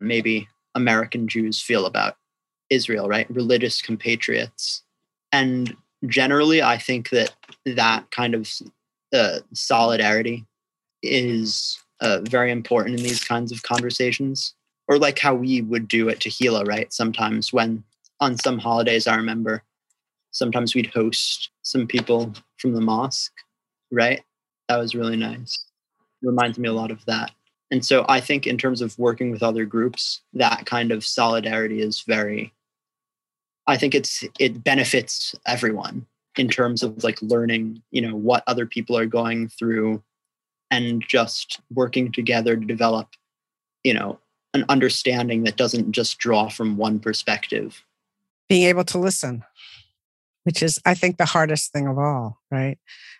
maybe 0.00 0.48
american 0.74 1.28
jews 1.28 1.60
feel 1.60 1.86
about 1.86 2.16
israel 2.70 3.08
right? 3.08 3.30
Religious 3.30 3.80
compatriots. 3.80 4.82
And 5.32 5.74
generally 6.06 6.62
i 6.62 6.78
think 6.78 7.10
that 7.10 7.34
that 7.66 8.08
kind 8.12 8.34
of 8.34 8.48
uh, 9.12 9.40
solidarity 9.52 10.46
is 11.02 11.78
uh, 12.00 12.20
very 12.22 12.50
important 12.50 12.98
in 12.98 13.04
these 13.04 13.22
kinds 13.22 13.52
of 13.52 13.62
conversations. 13.62 14.54
Or 14.86 14.98
like 14.98 15.18
how 15.18 15.34
we 15.34 15.60
would 15.60 15.86
do 15.86 16.08
at 16.08 16.20
Tehillah 16.20 16.66
right? 16.66 16.90
Sometimes 16.92 17.52
when 17.52 17.84
on 18.20 18.36
some 18.36 18.58
holidays 18.58 19.06
i 19.06 19.14
remember 19.14 19.62
sometimes 20.30 20.74
we'd 20.74 20.92
host 20.92 21.50
some 21.62 21.86
people 21.86 22.32
from 22.58 22.72
the 22.72 22.80
mosque 22.80 23.32
right? 23.90 24.22
That 24.68 24.78
was 24.78 24.94
really 24.94 25.16
nice. 25.16 25.64
Reminds 26.20 26.58
me 26.58 26.68
a 26.68 26.72
lot 26.74 26.90
of 26.90 27.04
that. 27.06 27.30
And 27.70 27.84
so 27.84 28.04
i 28.08 28.20
think 28.20 28.46
in 28.46 28.58
terms 28.58 28.80
of 28.80 28.98
working 28.98 29.30
with 29.30 29.42
other 29.42 29.64
groups 29.64 30.22
that 30.32 30.66
kind 30.66 30.90
of 30.90 31.04
solidarity 31.04 31.80
is 31.80 32.02
very 32.02 32.52
I 33.66 33.76
think 33.76 33.94
it's 33.94 34.24
it 34.38 34.64
benefits 34.64 35.34
everyone 35.46 36.06
in 36.36 36.48
terms 36.48 36.82
of 36.82 37.04
like 37.04 37.20
learning, 37.20 37.82
you 37.90 38.00
know, 38.00 38.16
what 38.16 38.42
other 38.46 38.64
people 38.64 38.96
are 38.96 39.06
going 39.06 39.48
through 39.48 40.02
and 40.70 41.02
just 41.06 41.60
working 41.72 42.12
together 42.12 42.56
to 42.56 42.64
develop, 42.64 43.08
you 43.84 43.94
know, 43.94 44.18
an 44.54 44.64
understanding 44.68 45.44
that 45.44 45.56
doesn't 45.56 45.92
just 45.92 46.18
draw 46.18 46.48
from 46.48 46.76
one 46.76 46.98
perspective. 46.98 47.84
Being 48.48 48.64
able 48.64 48.84
to 48.84 48.98
listen, 48.98 49.44
which 50.44 50.62
is, 50.62 50.78
I 50.86 50.94
think, 50.94 51.16
the 51.16 51.26
hardest 51.26 51.72
thing 51.72 51.86
of 51.86 51.98
all, 51.98 52.40
right? 52.50 52.78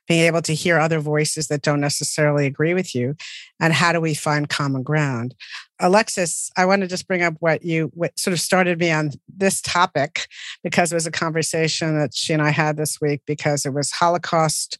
being 0.08 0.24
able 0.24 0.42
to 0.42 0.54
hear 0.54 0.78
other 0.78 0.98
voices 0.98 1.48
that 1.48 1.62
don't 1.62 1.80
necessarily 1.80 2.46
agree 2.46 2.74
with 2.74 2.94
you 2.94 3.14
and 3.60 3.74
how 3.74 3.92
do 3.92 4.00
we 4.00 4.14
find 4.14 4.48
common 4.48 4.82
ground 4.82 5.34
alexis 5.78 6.50
i 6.56 6.64
want 6.64 6.80
to 6.82 6.88
just 6.88 7.06
bring 7.06 7.22
up 7.22 7.34
what 7.38 7.62
you 7.62 7.90
what 7.94 8.18
sort 8.18 8.32
of 8.32 8.40
started 8.40 8.80
me 8.80 8.90
on 8.90 9.10
this 9.28 9.60
topic 9.60 10.26
because 10.64 10.90
it 10.90 10.96
was 10.96 11.06
a 11.06 11.12
conversation 11.12 11.96
that 11.96 12.14
she 12.14 12.32
and 12.32 12.42
i 12.42 12.50
had 12.50 12.76
this 12.76 13.00
week 13.00 13.20
because 13.26 13.64
it 13.64 13.72
was 13.72 13.92
holocaust 13.92 14.78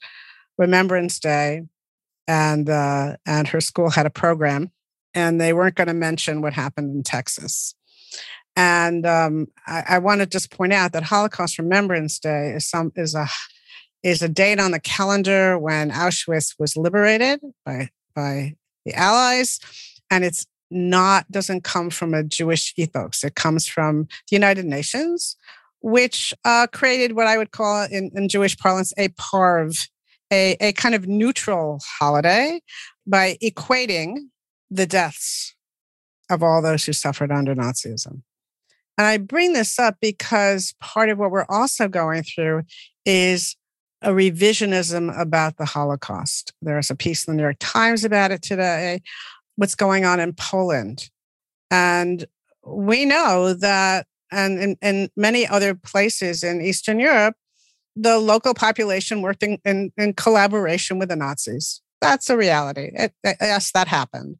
remembrance 0.56 1.20
day 1.20 1.62
and 2.28 2.70
uh, 2.70 3.16
and 3.26 3.49
her 3.49 3.61
school 3.61 3.90
had 3.90 4.06
a 4.06 4.11
program 4.11 4.70
and 5.14 5.40
they 5.40 5.52
weren't 5.52 5.75
going 5.75 5.88
to 5.88 5.94
mention 5.94 6.42
what 6.42 6.52
happened 6.52 6.94
in 6.94 7.02
texas 7.02 7.75
and 8.58 9.06
um, 9.06 9.47
I, 9.68 9.85
I 9.88 9.99
want 9.99 10.20
to 10.20 10.26
just 10.26 10.50
point 10.50 10.73
out 10.73 10.90
that 10.92 11.04
Holocaust 11.04 11.61
Remembrance 11.61 12.18
Day 12.18 12.54
is 12.56 12.68
some 12.68 12.90
is 12.97 13.14
a 13.14 13.28
is 14.02 14.20
a 14.20 14.28
date 14.28 14.58
on 14.58 14.73
the 14.73 14.80
calendar 14.80 15.56
when 15.58 15.92
Auschwitz 15.92 16.56
was 16.58 16.76
liberated 16.76 17.40
by 17.64 17.90
by 18.16 18.56
the 18.85 18.94
Allies, 18.94 19.61
and 20.11 20.25
it's 20.25 20.44
not 20.73 21.30
doesn't 21.30 21.62
come 21.62 21.88
from 21.88 22.14
a 22.14 22.25
Jewish 22.25 22.75
ethos. 22.76 23.23
It 23.23 23.37
comes 23.37 23.68
from 23.68 24.08
the 24.28 24.35
United 24.35 24.64
Nations, 24.64 25.37
which 25.80 26.35
uh, 26.44 26.66
created 26.73 27.14
what 27.14 27.28
I 27.28 27.38
would 27.38 27.52
call 27.52 27.85
in, 27.85 28.11
in 28.12 28.28
Jewish 28.28 28.56
parlance 28.58 28.92
a 28.99 29.08
parve, 29.11 29.88
a, 30.32 30.56
a 30.61 30.73
kind 30.73 30.94
of 30.94 31.06
neutral 31.06 31.80
holiday 31.99 32.61
by 33.06 33.37
equating 33.42 34.28
the 34.70 34.87
deaths 34.87 35.54
of 36.30 36.42
all 36.42 36.61
those 36.61 36.85
who 36.85 36.92
suffered 36.92 37.32
under 37.32 37.54
Nazism. 37.54 38.23
And 38.99 39.06
I 39.06 39.16
bring 39.16 39.52
this 39.52 39.78
up 39.78 39.97
because 40.00 40.75
part 40.80 41.08
of 41.08 41.18
what 41.18 41.30
we're 41.30 41.47
also 41.49 41.88
going 41.88 42.25
through 42.25 42.62
is 43.06 43.56
a 44.02 44.11
revisionism 44.11 45.18
about 45.18 45.56
the 45.56 45.64
Holocaust. 45.64 46.52
There's 46.61 46.90
a 46.90 46.97
piece 46.97 47.26
in 47.26 47.32
the 47.32 47.37
New 47.37 47.44
York 47.44 47.56
Times 47.58 48.04
about 48.04 48.30
it 48.30 48.42
today, 48.42 49.00
what's 49.56 49.75
going 49.75 50.04
on 50.04 50.20
in 50.20 50.32
Poland. 50.35 51.11
And 51.70 52.26
we 52.64 53.04
know 53.04 53.54
that, 53.54 54.06
and 54.30 54.58
in, 54.58 54.76
in 54.82 55.08
many 55.16 55.47
other 55.47 55.75
places 55.75 56.42
in 56.42 56.61
Eastern 56.61 57.00
Europe, 57.00 57.35
the 58.00 58.19
local 58.19 58.55
population 58.55 59.23
worked 59.23 59.43
in, 59.43 59.59
in, 59.64 60.12
collaboration 60.14 60.99
with 60.99 61.09
the 61.09 61.17
Nazis. 61.17 61.81
That's 62.00 62.31
a 62.31 62.37
reality. 62.37 62.90
It, 62.95 63.12
yes, 63.25 63.73
that 63.73 63.88
happened. 63.88 64.37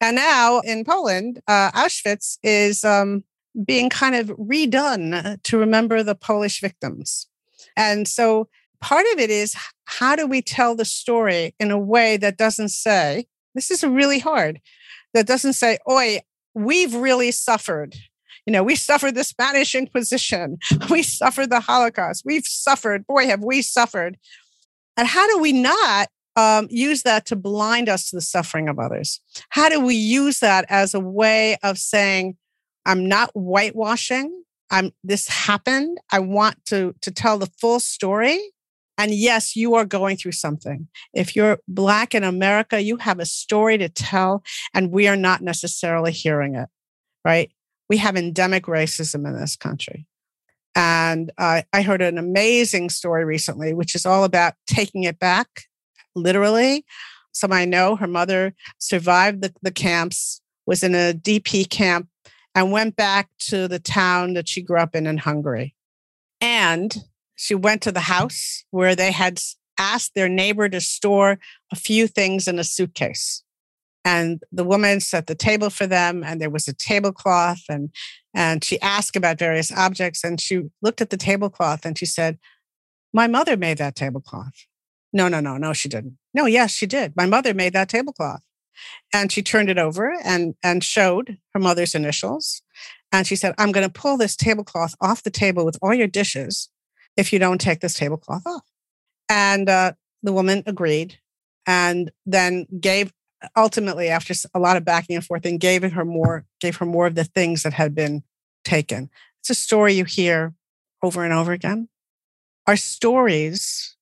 And 0.00 0.16
now 0.16 0.60
in 0.60 0.84
Poland, 0.84 1.40
uh, 1.48 1.72
Auschwitz 1.72 2.38
is 2.42 2.84
um, 2.84 3.24
being 3.64 3.90
kind 3.90 4.14
of 4.14 4.28
redone 4.28 5.42
to 5.42 5.58
remember 5.58 6.02
the 6.02 6.14
Polish 6.14 6.60
victims. 6.60 7.26
And 7.76 8.06
so 8.06 8.48
part 8.80 9.06
of 9.12 9.18
it 9.18 9.30
is 9.30 9.56
how 9.84 10.16
do 10.16 10.26
we 10.26 10.42
tell 10.42 10.74
the 10.74 10.84
story 10.84 11.54
in 11.58 11.70
a 11.70 11.78
way 11.78 12.16
that 12.16 12.36
doesn't 12.36 12.70
say, 12.70 13.26
this 13.54 13.70
is 13.70 13.82
really 13.82 14.18
hard, 14.18 14.60
that 15.14 15.26
doesn't 15.26 15.54
say, 15.54 15.78
oi, 15.88 16.20
we've 16.54 16.94
really 16.94 17.30
suffered. 17.30 17.96
You 18.46 18.52
know, 18.52 18.62
we 18.62 18.74
suffered 18.74 19.14
the 19.14 19.24
Spanish 19.24 19.74
Inquisition. 19.74 20.58
We 20.90 21.02
suffered 21.02 21.50
the 21.50 21.60
Holocaust. 21.60 22.22
We've 22.24 22.46
suffered. 22.46 23.06
Boy, 23.06 23.26
have 23.26 23.42
we 23.42 23.62
suffered. 23.62 24.18
And 24.96 25.08
how 25.08 25.26
do 25.28 25.38
we 25.38 25.52
not 25.52 26.08
um, 26.36 26.66
use 26.70 27.02
that 27.02 27.26
to 27.26 27.36
blind 27.36 27.88
us 27.88 28.10
to 28.10 28.16
the 28.16 28.22
suffering 28.22 28.68
of 28.68 28.78
others? 28.78 29.20
How 29.50 29.68
do 29.68 29.80
we 29.80 29.94
use 29.94 30.40
that 30.40 30.66
as 30.68 30.94
a 30.94 31.00
way 31.00 31.56
of 31.62 31.78
saying, 31.78 32.36
I'm 32.84 33.06
not 33.08 33.30
whitewashing. 33.34 34.42
I'm 34.70 34.92
this 35.04 35.28
happened. 35.28 35.98
I 36.10 36.18
want 36.18 36.64
to 36.66 36.94
to 37.02 37.10
tell 37.10 37.38
the 37.38 37.50
full 37.60 37.78
story 37.80 38.40
And 38.98 39.12
yes, 39.14 39.56
you 39.56 39.74
are 39.74 39.84
going 39.84 40.16
through 40.16 40.32
something. 40.32 40.88
If 41.14 41.34
you're 41.34 41.58
Black 41.66 42.14
in 42.14 42.24
America, 42.24 42.80
you 42.80 42.98
have 42.98 43.18
a 43.18 43.26
story 43.26 43.78
to 43.78 43.88
tell, 43.88 44.42
and 44.74 44.90
we 44.92 45.08
are 45.08 45.16
not 45.16 45.42
necessarily 45.42 46.12
hearing 46.12 46.54
it, 46.54 46.68
right? 47.24 47.50
We 47.88 47.98
have 47.98 48.16
endemic 48.16 48.64
racism 48.64 49.26
in 49.26 49.38
this 49.38 49.56
country. 49.56 50.06
And 50.74 51.30
uh, 51.36 51.62
I 51.72 51.82
heard 51.82 52.00
an 52.00 52.18
amazing 52.18 52.90
story 52.90 53.24
recently, 53.24 53.74
which 53.74 53.94
is 53.94 54.06
all 54.06 54.24
about 54.24 54.54
taking 54.66 55.04
it 55.04 55.18
back, 55.18 55.64
literally. 56.14 56.84
Some 57.32 57.52
I 57.52 57.64
know, 57.64 57.96
her 57.96 58.06
mother 58.06 58.54
survived 58.78 59.42
the, 59.42 59.52
the 59.62 59.70
camps, 59.70 60.40
was 60.66 60.82
in 60.82 60.94
a 60.94 61.12
DP 61.12 61.68
camp, 61.68 62.08
and 62.54 62.72
went 62.72 62.96
back 62.96 63.28
to 63.38 63.68
the 63.68 63.78
town 63.78 64.34
that 64.34 64.48
she 64.48 64.62
grew 64.62 64.78
up 64.78 64.94
in 64.94 65.06
in 65.06 65.18
Hungary. 65.18 65.74
And 66.40 66.94
she 67.34 67.54
went 67.54 67.82
to 67.82 67.92
the 67.92 68.00
house 68.00 68.64
where 68.70 68.94
they 68.94 69.12
had 69.12 69.40
asked 69.78 70.14
their 70.14 70.28
neighbor 70.28 70.68
to 70.68 70.80
store 70.80 71.38
a 71.72 71.76
few 71.76 72.06
things 72.06 72.46
in 72.46 72.58
a 72.58 72.64
suitcase. 72.64 73.41
And 74.04 74.42
the 74.50 74.64
woman 74.64 75.00
set 75.00 75.26
the 75.26 75.34
table 75.34 75.70
for 75.70 75.86
them, 75.86 76.24
and 76.24 76.40
there 76.40 76.50
was 76.50 76.66
a 76.66 76.72
tablecloth, 76.72 77.62
and 77.68 77.90
and 78.34 78.64
she 78.64 78.80
asked 78.80 79.16
about 79.16 79.38
various 79.38 79.70
objects, 79.70 80.24
and 80.24 80.40
she 80.40 80.62
looked 80.80 81.00
at 81.00 81.10
the 81.10 81.16
tablecloth 81.16 81.84
and 81.84 81.96
she 81.98 82.06
said, 82.06 82.38
"My 83.12 83.26
mother 83.26 83.56
made 83.56 83.78
that 83.78 83.94
tablecloth." 83.94 84.66
No, 85.12 85.28
no, 85.28 85.40
no, 85.40 85.56
no, 85.56 85.72
she 85.72 85.88
didn't. 85.88 86.18
No, 86.34 86.46
yes, 86.46 86.72
she 86.72 86.86
did. 86.86 87.14
My 87.16 87.26
mother 87.26 87.54
made 87.54 87.74
that 87.74 87.88
tablecloth, 87.88 88.42
and 89.12 89.30
she 89.30 89.42
turned 89.42 89.70
it 89.70 89.78
over 89.78 90.12
and 90.24 90.54
and 90.62 90.82
showed 90.82 91.38
her 91.54 91.60
mother's 91.60 91.94
initials, 91.94 92.62
and 93.12 93.26
she 93.26 93.36
said, 93.36 93.54
"I'm 93.58 93.72
going 93.72 93.86
to 93.86 94.00
pull 94.00 94.16
this 94.16 94.34
tablecloth 94.36 94.94
off 95.00 95.22
the 95.22 95.30
table 95.30 95.64
with 95.64 95.78
all 95.80 95.94
your 95.94 96.08
dishes 96.08 96.70
if 97.16 97.32
you 97.32 97.38
don't 97.38 97.60
take 97.60 97.80
this 97.80 97.94
tablecloth 97.94 98.46
off." 98.46 98.64
And 99.28 99.68
uh, 99.68 99.92
the 100.22 100.32
woman 100.32 100.62
agreed, 100.66 101.18
and 101.66 102.10
then 102.26 102.66
gave 102.80 103.12
ultimately 103.56 104.08
after 104.08 104.34
a 104.54 104.58
lot 104.58 104.76
of 104.76 104.84
backing 104.84 105.16
and 105.16 105.24
forth 105.24 105.44
and 105.44 105.60
gave 105.60 105.82
her 105.82 106.04
more 106.04 106.44
gave 106.60 106.76
her 106.76 106.86
more 106.86 107.06
of 107.06 107.14
the 107.14 107.24
things 107.24 107.62
that 107.62 107.72
had 107.72 107.94
been 107.94 108.22
taken. 108.64 109.10
It's 109.40 109.50
a 109.50 109.54
story 109.54 109.94
you 109.94 110.04
hear 110.04 110.54
over 111.02 111.24
and 111.24 111.32
over 111.32 111.52
again. 111.52 111.88
Our 112.66 112.76
stories 112.76 113.96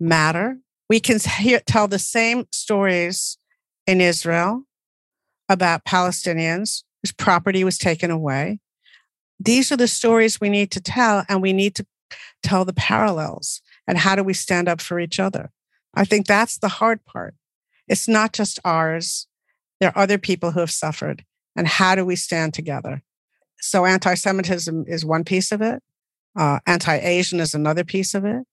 matter. 0.00 0.58
We 0.88 1.00
can 1.00 1.18
hear, 1.18 1.60
tell 1.60 1.86
the 1.86 1.98
same 1.98 2.46
stories 2.50 3.38
in 3.86 4.00
israel 4.00 4.64
about 5.48 5.84
palestinians 5.84 6.82
whose 7.02 7.12
property 7.12 7.64
was 7.64 7.78
taken 7.78 8.10
away. 8.10 8.60
These 9.38 9.70
are 9.70 9.76
the 9.76 9.88
stories 9.88 10.40
we 10.40 10.48
need 10.48 10.70
to 10.72 10.80
tell 10.80 11.24
and 11.28 11.40
we 11.40 11.52
need 11.52 11.74
to 11.76 11.86
tell 12.42 12.64
the 12.64 12.72
parallels 12.72 13.62
and 13.86 13.98
how 13.98 14.16
do 14.16 14.22
we 14.22 14.34
stand 14.34 14.68
up 14.68 14.80
for 14.80 14.98
each 14.98 15.20
other? 15.20 15.50
I 15.94 16.04
think 16.04 16.26
that's 16.26 16.58
the 16.58 16.68
hard 16.68 17.04
part 17.04 17.34
it's 17.88 18.08
not 18.08 18.32
just 18.32 18.58
ours. 18.64 19.26
There 19.80 19.90
are 19.90 20.02
other 20.02 20.18
people 20.18 20.52
who 20.52 20.60
have 20.60 20.70
suffered. 20.70 21.24
And 21.56 21.66
how 21.66 21.94
do 21.94 22.04
we 22.04 22.16
stand 22.16 22.54
together? 22.54 23.02
So, 23.60 23.84
anti 23.84 24.14
Semitism 24.14 24.84
is 24.86 25.04
one 25.04 25.24
piece 25.24 25.50
of 25.50 25.60
it. 25.60 25.82
Uh, 26.36 26.60
anti 26.66 26.96
Asian 26.96 27.40
is 27.40 27.54
another 27.54 27.82
piece 27.82 28.14
of 28.14 28.24
it, 28.24 28.44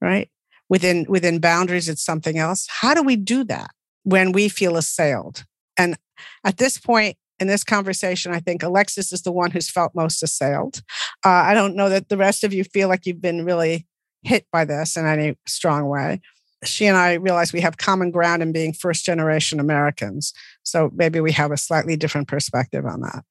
right? 0.00 0.30
Within, 0.68 1.04
within 1.08 1.38
boundaries, 1.38 1.88
it's 1.88 2.04
something 2.04 2.38
else. 2.38 2.66
How 2.80 2.94
do 2.94 3.02
we 3.02 3.16
do 3.16 3.44
that 3.44 3.70
when 4.04 4.32
we 4.32 4.48
feel 4.48 4.76
assailed? 4.76 5.44
And 5.78 5.96
at 6.44 6.56
this 6.56 6.78
point 6.78 7.16
in 7.38 7.46
this 7.46 7.62
conversation, 7.62 8.32
I 8.32 8.40
think 8.40 8.62
Alexis 8.62 9.12
is 9.12 9.22
the 9.22 9.32
one 9.32 9.50
who's 9.50 9.70
felt 9.70 9.94
most 9.94 10.22
assailed. 10.22 10.82
Uh, 11.24 11.28
I 11.28 11.52
don't 11.52 11.76
know 11.76 11.90
that 11.90 12.08
the 12.08 12.16
rest 12.16 12.42
of 12.42 12.54
you 12.54 12.64
feel 12.64 12.88
like 12.88 13.04
you've 13.04 13.20
been 13.20 13.44
really 13.44 13.86
hit 14.22 14.46
by 14.50 14.64
this 14.64 14.96
in 14.96 15.06
any 15.06 15.36
strong 15.46 15.86
way 15.88 16.20
she 16.66 16.86
and 16.86 16.96
I 16.96 17.14
realize 17.14 17.52
we 17.52 17.60
have 17.60 17.76
common 17.76 18.10
ground 18.10 18.42
in 18.42 18.52
being 18.52 18.72
first 18.72 19.04
generation 19.04 19.60
Americans. 19.60 20.32
So 20.62 20.90
maybe 20.94 21.20
we 21.20 21.32
have 21.32 21.50
a 21.50 21.56
slightly 21.56 21.96
different 21.96 22.28
perspective 22.28 22.84
on 22.84 23.00
that. 23.00 23.24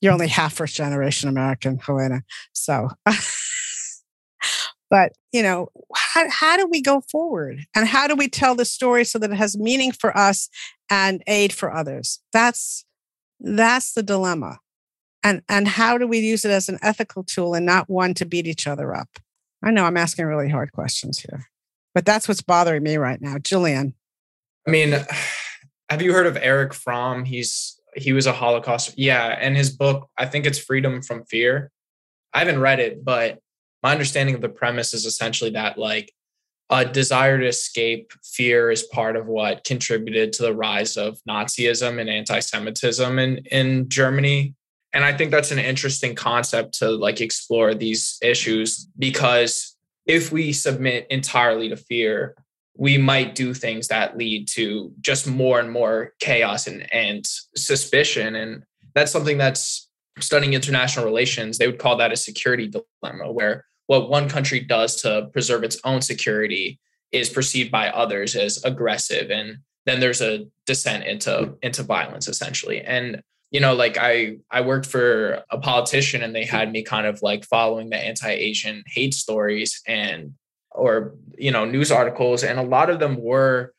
You're 0.00 0.12
only 0.12 0.28
half 0.28 0.52
first 0.52 0.76
generation 0.76 1.28
American, 1.28 1.78
Helena. 1.78 2.22
So, 2.52 2.90
but 4.90 5.12
you 5.32 5.42
know, 5.42 5.68
how, 5.94 6.28
how 6.30 6.56
do 6.56 6.66
we 6.66 6.82
go 6.82 7.00
forward 7.10 7.60
and 7.74 7.86
how 7.86 8.06
do 8.06 8.14
we 8.14 8.28
tell 8.28 8.54
the 8.54 8.64
story 8.64 9.04
so 9.04 9.18
that 9.18 9.30
it 9.30 9.36
has 9.36 9.56
meaning 9.56 9.92
for 9.92 10.16
us 10.16 10.48
and 10.90 11.22
aid 11.26 11.52
for 11.52 11.72
others? 11.72 12.20
That's 12.32 12.84
that's 13.40 13.92
the 13.92 14.02
dilemma. 14.02 14.58
And 15.22 15.42
and 15.48 15.66
how 15.66 15.96
do 15.96 16.06
we 16.06 16.18
use 16.18 16.44
it 16.44 16.50
as 16.50 16.68
an 16.68 16.78
ethical 16.82 17.24
tool 17.24 17.54
and 17.54 17.64
not 17.64 17.88
one 17.88 18.14
to 18.14 18.26
beat 18.26 18.46
each 18.46 18.66
other 18.66 18.94
up? 18.94 19.08
I 19.62 19.70
know 19.70 19.84
I'm 19.84 19.96
asking 19.96 20.26
really 20.26 20.50
hard 20.50 20.72
questions 20.72 21.18
here. 21.18 21.46
But 21.94 22.04
that's 22.04 22.26
what's 22.28 22.42
bothering 22.42 22.82
me 22.82 22.96
right 22.96 23.20
now. 23.20 23.38
Julian. 23.38 23.94
I 24.66 24.70
mean, 24.70 24.96
have 25.88 26.02
you 26.02 26.12
heard 26.12 26.26
of 26.26 26.36
Eric 26.36 26.74
Fromm? 26.74 27.24
He's 27.24 27.80
he 27.96 28.12
was 28.12 28.26
a 28.26 28.32
Holocaust. 28.32 28.94
Yeah, 28.98 29.36
and 29.40 29.56
his 29.56 29.70
book, 29.70 30.08
I 30.18 30.26
think 30.26 30.46
it's 30.46 30.58
Freedom 30.58 31.00
from 31.00 31.24
Fear. 31.26 31.70
I 32.32 32.40
haven't 32.40 32.60
read 32.60 32.80
it, 32.80 33.04
but 33.04 33.38
my 33.82 33.92
understanding 33.92 34.34
of 34.34 34.40
the 34.40 34.48
premise 34.48 34.94
is 34.94 35.04
essentially 35.04 35.50
that 35.50 35.78
like 35.78 36.12
a 36.70 36.84
desire 36.84 37.38
to 37.38 37.46
escape 37.46 38.12
fear 38.24 38.70
is 38.70 38.82
part 38.84 39.16
of 39.16 39.26
what 39.26 39.62
contributed 39.64 40.32
to 40.32 40.42
the 40.42 40.54
rise 40.54 40.96
of 40.96 41.18
Nazism 41.28 42.00
and 42.00 42.08
anti-Semitism 42.08 43.18
in, 43.18 43.36
in 43.50 43.88
Germany. 43.88 44.54
And 44.92 45.04
I 45.04 45.14
think 45.14 45.30
that's 45.30 45.50
an 45.50 45.58
interesting 45.58 46.14
concept 46.14 46.78
to 46.78 46.90
like 46.90 47.20
explore 47.20 47.74
these 47.74 48.16
issues 48.22 48.88
because 48.98 49.73
if 50.06 50.32
we 50.32 50.52
submit 50.52 51.06
entirely 51.10 51.68
to 51.68 51.76
fear, 51.76 52.36
we 52.76 52.98
might 52.98 53.34
do 53.34 53.54
things 53.54 53.88
that 53.88 54.16
lead 54.18 54.48
to 54.48 54.92
just 55.00 55.26
more 55.26 55.60
and 55.60 55.70
more 55.70 56.12
chaos 56.20 56.66
and, 56.66 56.92
and 56.92 57.24
suspicion. 57.56 58.34
And 58.34 58.64
that's 58.94 59.12
something 59.12 59.38
that's 59.38 59.88
studying 60.18 60.54
international 60.54 61.04
relations. 61.04 61.58
They 61.58 61.66
would 61.66 61.78
call 61.78 61.96
that 61.98 62.12
a 62.12 62.16
security 62.16 62.68
dilemma, 62.68 63.32
where 63.32 63.64
what 63.86 64.10
one 64.10 64.28
country 64.28 64.60
does 64.60 65.00
to 65.02 65.28
preserve 65.32 65.62
its 65.62 65.78
own 65.84 66.00
security 66.00 66.80
is 67.12 67.28
perceived 67.28 67.70
by 67.70 67.90
others 67.90 68.34
as 68.34 68.62
aggressive. 68.64 69.30
And 69.30 69.58
then 69.86 70.00
there's 70.00 70.22
a 70.22 70.46
descent 70.66 71.04
into, 71.04 71.54
into 71.62 71.82
violence, 71.82 72.26
essentially. 72.26 72.80
And 72.80 73.22
you 73.54 73.60
know 73.60 73.74
like 73.74 73.96
i 73.96 74.36
i 74.50 74.60
worked 74.60 74.86
for 74.86 75.42
a 75.50 75.58
politician 75.58 76.22
and 76.22 76.34
they 76.34 76.44
had 76.44 76.72
me 76.72 76.82
kind 76.82 77.06
of 77.06 77.22
like 77.22 77.44
following 77.44 77.88
the 77.88 77.96
anti-asian 77.96 78.82
hate 78.86 79.14
stories 79.14 79.80
and 79.86 80.34
or 80.74 81.14
you 81.38 81.50
know 81.50 81.64
news 81.64 81.90
articles. 81.90 82.44
And 82.44 82.58
a 82.58 82.62
lot 82.62 82.90
of 82.90 82.98
them 82.98 83.16
were 83.16 83.72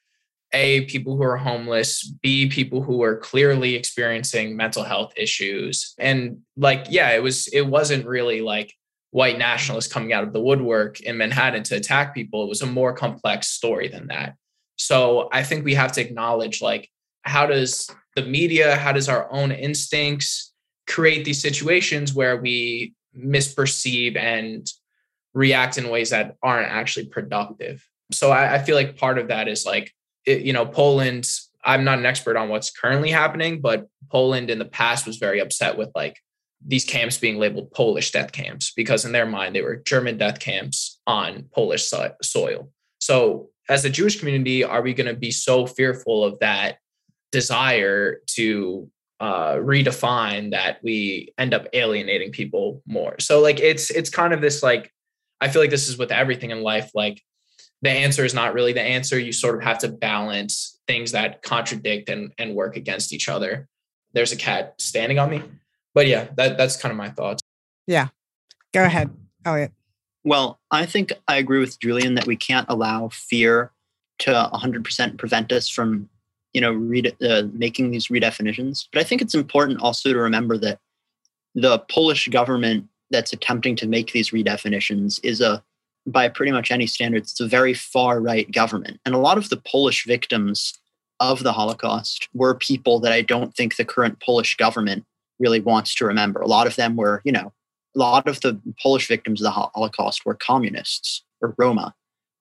a 0.54 0.86
people 0.86 1.18
who 1.18 1.24
are 1.24 1.38
homeless 1.38 2.04
b 2.04 2.48
people 2.48 2.82
who 2.82 3.04
are 3.04 3.18
clearly 3.18 3.76
experiencing 3.76 4.56
mental 4.56 4.84
health 4.84 5.14
issues. 5.18 5.94
And 6.00 6.40
like 6.58 6.88
yeah 6.90 7.12
it 7.12 7.22
was 7.22 7.48
it 7.50 7.68
wasn't 7.68 8.08
really 8.08 8.42
like 8.42 8.74
white 9.12 9.38
nationalists 9.38 9.92
coming 9.92 10.12
out 10.12 10.24
of 10.24 10.34
the 10.34 10.42
woodwork 10.42 11.00
in 11.02 11.18
manhattan 11.18 11.64
to 11.64 11.76
attack 11.76 12.16
people. 12.16 12.44
It 12.44 12.50
was 12.50 12.62
a 12.62 12.66
more 12.66 12.94
complex 12.94 13.50
story 13.50 13.90
than 13.90 14.08
that. 14.08 14.36
So 14.78 15.30
i 15.32 15.44
think 15.44 15.66
we 15.66 15.76
have 15.76 15.92
to 15.94 16.02
acknowledge 16.02 16.62
like 16.62 16.90
how 17.24 17.46
does 17.46 17.90
the 18.16 18.24
media, 18.24 18.76
how 18.76 18.92
does 18.92 19.10
our 19.10 19.32
own 19.32 19.52
instincts 19.52 20.54
create 20.88 21.26
these 21.26 21.42
situations 21.42 22.14
where 22.14 22.38
we 22.38 22.94
misperceive 23.18 24.18
and 24.18 24.68
react 25.34 25.78
in 25.78 25.90
ways 25.90 26.10
that 26.12 26.36
aren't 26.42 26.72
actually 26.72 27.08
productive? 27.08 27.86
So 28.12 28.32
I, 28.32 28.56
I 28.56 28.60
feel 28.60 28.76
like 28.76 28.98
part 28.98 29.18
of 29.18 29.28
that 29.30 29.48
is 29.48 29.66
like, 29.66 29.94
it, 30.26 30.42
you 30.42 30.54
know, 30.54 30.66
Poland. 30.66 31.30
I'm 31.68 31.84
not 31.84 31.98
an 31.98 32.06
expert 32.06 32.38
on 32.38 32.50
what's 32.50 32.70
currently 32.70 33.10
happening, 33.10 33.60
but 33.60 33.88
Poland 34.12 34.52
in 34.52 34.60
the 34.60 34.66
past 34.66 35.08
was 35.08 35.18
very 35.18 35.40
upset 35.40 35.78
with 35.78 35.90
like 35.96 36.20
these 36.66 36.86
camps 36.86 37.18
being 37.18 37.38
labeled 37.38 37.72
Polish 37.72 38.12
death 38.12 38.32
camps 38.32 38.72
because 38.76 39.04
in 39.04 39.12
their 39.12 39.26
mind 39.26 39.56
they 39.56 39.62
were 39.62 39.78
German 39.78 40.18
death 40.18 40.40
camps 40.40 41.00
on 41.08 41.46
Polish 41.54 41.86
so- 41.86 42.14
soil. 42.22 42.70
So 43.00 43.50
as 43.68 43.84
a 43.84 43.90
Jewish 43.90 44.20
community, 44.20 44.64
are 44.64 44.82
we 44.82 44.94
going 44.94 45.08
to 45.08 45.20
be 45.20 45.32
so 45.32 45.66
fearful 45.66 46.24
of 46.24 46.40
that 46.40 46.78
desire 47.36 48.22
to 48.28 48.90
uh, 49.20 49.56
redefine 49.56 50.52
that 50.52 50.78
we 50.82 51.34
end 51.38 51.54
up 51.54 51.68
alienating 51.74 52.32
people 52.32 52.82
more. 52.88 53.20
So 53.20 53.42
like 53.42 53.60
it's 53.60 53.90
it's 53.92 54.10
kind 54.10 54.34
of 54.34 54.40
this 54.40 54.64
like 54.64 54.94
I 55.42 55.50
feel 55.50 55.62
like 55.62 55.70
this 55.70 55.90
is 55.90 55.98
with 55.98 56.14
everything 56.14 56.52
in 56.52 56.64
life 56.64 56.92
like 56.96 57.22
the 57.82 57.90
answer 57.90 58.24
is 58.24 58.34
not 58.34 58.54
really 58.54 58.72
the 58.72 58.82
answer. 58.82 59.20
You 59.20 59.34
sort 59.34 59.56
of 59.56 59.64
have 59.64 59.80
to 59.80 59.90
balance 59.90 60.80
things 60.88 61.12
that 61.12 61.42
contradict 61.42 62.08
and 62.08 62.32
and 62.38 62.56
work 62.56 62.78
against 62.78 63.12
each 63.12 63.28
other. 63.28 63.68
There's 64.14 64.32
a 64.32 64.38
cat 64.38 64.76
standing 64.80 65.20
on 65.20 65.30
me. 65.30 65.44
But 65.94 66.08
yeah, 66.08 66.28
that 66.38 66.58
that's 66.58 66.78
kind 66.78 66.92
of 66.92 66.98
my 66.98 67.10
thoughts. 67.10 67.42
Yeah. 67.88 68.08
Go 68.74 68.86
ahead, 68.86 69.10
Elliot. 69.44 69.74
Well, 70.24 70.60
I 70.72 70.86
think 70.86 71.12
I 71.28 71.36
agree 71.36 71.60
with 71.60 71.80
Julian 71.82 72.16
that 72.16 72.28
we 72.28 72.38
can't 72.38 72.66
allow 72.70 73.10
fear 73.10 73.72
to 74.20 74.32
100% 74.32 75.18
prevent 75.18 75.52
us 75.52 75.68
from 75.70 76.10
you 76.56 76.62
know, 76.62 76.72
read, 76.72 77.14
uh, 77.22 77.44
making 77.52 77.92
these 77.92 78.08
redefinitions. 78.08 78.88
But 78.94 79.02
I 79.02 79.04
think 79.04 79.22
it's 79.22 79.36
important 79.36 79.82
also 79.82 80.14
to 80.14 80.18
remember 80.18 80.58
that 80.60 80.80
the 81.54 81.80
Polish 81.92 82.30
government 82.30 82.86
that's 83.12 83.34
attempting 83.34 83.76
to 83.76 83.88
make 83.88 84.14
these 84.14 84.30
redefinitions 84.30 85.20
is 85.22 85.42
a 85.42 85.62
by 86.08 86.30
pretty 86.30 86.52
much 86.54 86.72
any 86.72 86.88
standards, 86.88 87.32
it's 87.32 87.42
a 87.42 87.48
very 87.48 87.74
far 87.74 88.22
right 88.22 88.50
government. 88.52 89.00
And 89.06 89.14
a 89.14 89.18
lot 89.18 89.38
of 89.38 89.50
the 89.50 89.58
Polish 89.58 90.06
victims 90.06 90.74
of 91.20 91.44
the 91.44 91.52
Holocaust 91.52 92.30
were 92.34 92.56
people 92.56 93.00
that 93.00 93.12
I 93.12 93.22
don't 93.22 93.54
think 93.56 93.76
the 93.76 93.84
current 93.84 94.22
Polish 94.22 94.56
government 94.56 95.04
really 95.40 95.60
wants 95.60 95.94
to 95.96 96.06
remember. 96.06 96.40
A 96.42 96.48
lot 96.48 96.68
of 96.68 96.76
them 96.76 96.96
were, 96.96 97.22
you 97.26 97.32
know, 97.32 97.52
a 97.96 98.00
lot 98.00 98.28
of 98.28 98.40
the 98.42 98.62
Polish 98.82 99.08
victims 99.08 99.42
of 99.42 99.46
the 99.46 99.52
Holocaust 99.52 100.26
were 100.26 100.36
communists 100.36 101.24
or 101.42 101.54
Roma, 101.58 101.96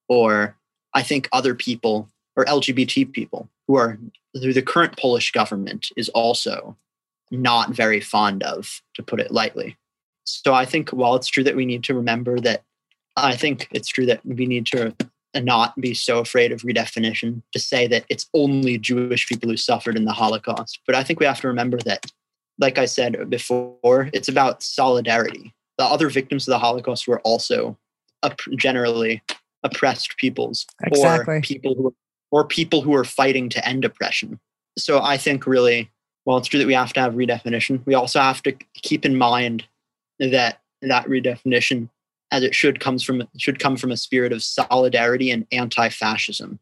or 0.09 0.57
I 0.93 1.03
think 1.03 1.29
other 1.33 1.55
people 1.55 2.11
or 2.37 2.45
LGBT 2.45 3.13
people 3.13 3.49
who 3.67 3.77
are 3.77 3.99
who 4.35 4.53
the 4.53 4.63
current 4.63 4.97
Polish 4.99 5.33
government 5.33 5.91
is 5.97 6.09
also 6.11 6.77
not 7.31 7.71
very 7.71 8.01
fond 8.01 8.43
of, 8.43 8.83
to 8.95 9.03
put 9.03 9.21
it 9.21 9.31
lightly. 9.31 9.77
So 10.25 10.55
I 10.55 10.65
think 10.65 10.91
while 10.91 11.15
it's 11.15 11.29
true 11.29 11.45
that 11.45 11.57
we 11.57 11.67
need 11.67 11.85
to 11.85 11.95
remember 11.95 12.41
that, 12.41 12.63
I 13.17 13.37
think 13.37 13.69
it's 13.71 13.89
true 13.89 14.07
that 14.07 14.25
we 14.25 14.47
need 14.47 14.67
to 14.67 14.95
not 15.37 15.79
be 15.81 15.95
so 15.95 16.19
afraid 16.21 16.53
of 16.53 16.63
redefinition 16.63 17.43
to 17.53 17.59
say 17.59 17.87
that 17.89 18.05
it's 18.09 18.29
only 18.35 18.79
Jewish 18.79 19.29
people 19.29 19.49
who 19.49 19.57
suffered 19.57 19.97
in 19.97 20.05
the 20.05 20.13
Holocaust. 20.13 20.81
But 20.87 20.95
I 20.95 21.03
think 21.03 21.21
we 21.21 21.27
have 21.27 21.41
to 21.41 21.49
remember 21.49 21.79
that, 21.85 22.07
like 22.59 22.79
I 22.79 22.87
said 22.87 23.29
before, 23.31 24.11
it's 24.13 24.29
about 24.29 24.63
solidarity. 24.63 25.53
The 25.79 25.85
other 25.85 26.09
victims 26.09 26.47
of 26.47 26.53
the 26.53 26.59
Holocaust 26.59 27.09
were 27.09 27.21
also 27.21 27.77
generally 28.57 29.23
oppressed 29.65 30.17
peoples 30.17 30.67
exactly. 30.83 31.37
or 31.37 31.41
people 31.41 31.75
who 31.75 31.95
or 32.35 32.45
people 32.45 32.83
who 32.83 32.93
are 32.93 33.05
fighting 33.05 33.49
to 33.49 33.65
end 33.67 33.85
oppression. 33.85 34.41
So 34.77 35.01
I 35.01 35.17
think 35.17 35.47
really, 35.47 35.89
well, 36.25 36.37
it's 36.37 36.49
true 36.49 36.59
that 36.59 36.67
we 36.67 36.75
have 36.75 36.93
to 36.95 37.01
have 37.01 37.15
redefinition. 37.15 37.81
We 37.87 37.95
also 37.95 38.19
have 38.19 38.43
to 38.43 38.53
keep 38.75 39.05
in 39.05 39.17
mind 39.17 39.65
that 40.19 40.59
that 40.83 41.07
redefinition, 41.07 41.89
as 42.33 42.43
it 42.43 42.53
should 42.53 42.81
comes 42.81 43.05
from 43.05 43.23
should 43.39 43.61
come 43.61 43.77
from 43.77 43.93
a 43.93 43.97
spirit 43.97 44.33
of 44.33 44.43
solidarity 44.43 45.31
and 45.31 45.47
anti-fascism. 45.53 46.59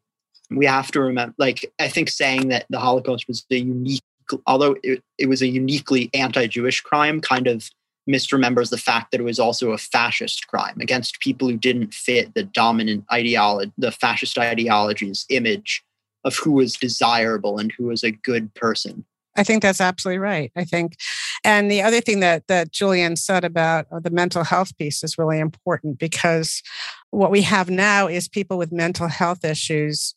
We 0.51 0.67
have 0.67 0.91
to 0.91 1.01
remember, 1.01 1.35
like 1.39 1.73
I 1.81 1.89
think, 1.89 2.11
saying 2.11 2.49
that 2.49 2.67
the 2.69 2.79
Holocaust 2.79 3.27
was 3.27 3.47
a 3.51 3.57
unique, 3.57 4.03
although 4.47 4.77
it, 4.83 5.03
it 5.17 5.31
was 5.31 5.41
a 5.41 5.49
uniquely 5.49 6.11
anti-Jewish 6.13 6.83
crime, 6.83 7.23
kind 7.23 7.47
of 7.47 7.71
misremembers 8.09 8.71
the 8.71 8.79
fact 8.79 9.11
that 9.11 9.21
it 9.21 9.25
was 9.25 9.39
also 9.39 9.71
a 9.71 9.79
fascist 9.79 10.47
crime 10.49 10.77
against 10.81 11.21
people 11.21 11.49
who 11.49 11.57
didn't 11.57 11.95
fit 11.95 12.35
the 12.35 12.43
dominant 12.43 13.05
ideology, 13.13 13.73
the 13.79 13.93
fascist 13.93 14.39
ideology's 14.39 15.25
image 15.29 15.83
of 16.25 16.37
who 16.37 16.53
was 16.53 16.75
desirable 16.75 17.59
and 17.59 17.73
who 17.73 17.87
was 17.87 18.03
a 18.03 18.11
good 18.11 18.53
person. 18.55 19.05
I 19.37 19.45
think 19.45 19.63
that's 19.63 19.81
absolutely 19.81 20.19
right. 20.19 20.53
I 20.57 20.65
think, 20.65 20.97
and 21.43 21.71
the 21.71 21.81
other 21.81 22.01
thing 22.01 22.21
that 22.21 22.47
that 22.49 22.71
Julian 22.71 23.17
said 23.17 23.45
about 23.45 23.87
uh, 23.91 23.99
the 23.99 24.11
mental 24.11 24.45
health 24.45 24.77
piece 24.77 25.03
is 25.03 25.17
really 25.17 25.39
important 25.39 25.99
because 25.99 26.63
what 27.11 27.31
we 27.31 27.43
have 27.43 27.71
now 27.71 28.09
is 28.09 28.29
people 28.29 28.59
with 28.59 28.73
mental 28.73 29.09
health 29.09 29.45
issues 29.45 30.15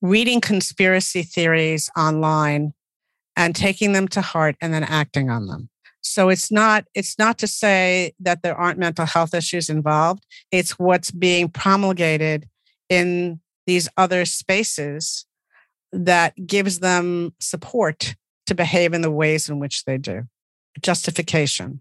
reading 0.00 0.40
conspiracy 0.40 1.22
theories 1.22 1.90
online 1.96 2.72
and 3.36 3.56
taking 3.56 3.92
them 3.92 4.06
to 4.08 4.20
heart 4.20 4.56
and 4.60 4.72
then 4.72 4.84
acting 4.84 5.30
on 5.30 5.46
them. 5.46 5.68
So 6.02 6.28
it's 6.28 6.50
not 6.50 6.84
it's 6.94 7.18
not 7.18 7.38
to 7.38 7.46
say 7.46 8.12
that 8.20 8.42
there 8.42 8.56
aren't 8.56 8.78
mental 8.78 9.06
health 9.06 9.34
issues 9.34 9.68
involved. 9.68 10.26
It's 10.50 10.78
what's 10.78 11.10
being 11.10 11.48
promulgated 11.48 12.48
in 12.88 13.40
these 13.66 13.88
other 13.96 14.24
spaces 14.24 15.26
that 15.92 16.34
gives 16.46 16.80
them 16.80 17.34
support 17.40 18.16
to 18.46 18.54
behave 18.54 18.92
in 18.92 19.02
the 19.02 19.10
ways 19.10 19.48
in 19.48 19.60
which 19.60 19.84
they 19.84 19.96
do. 19.96 20.24
Justification. 20.80 21.80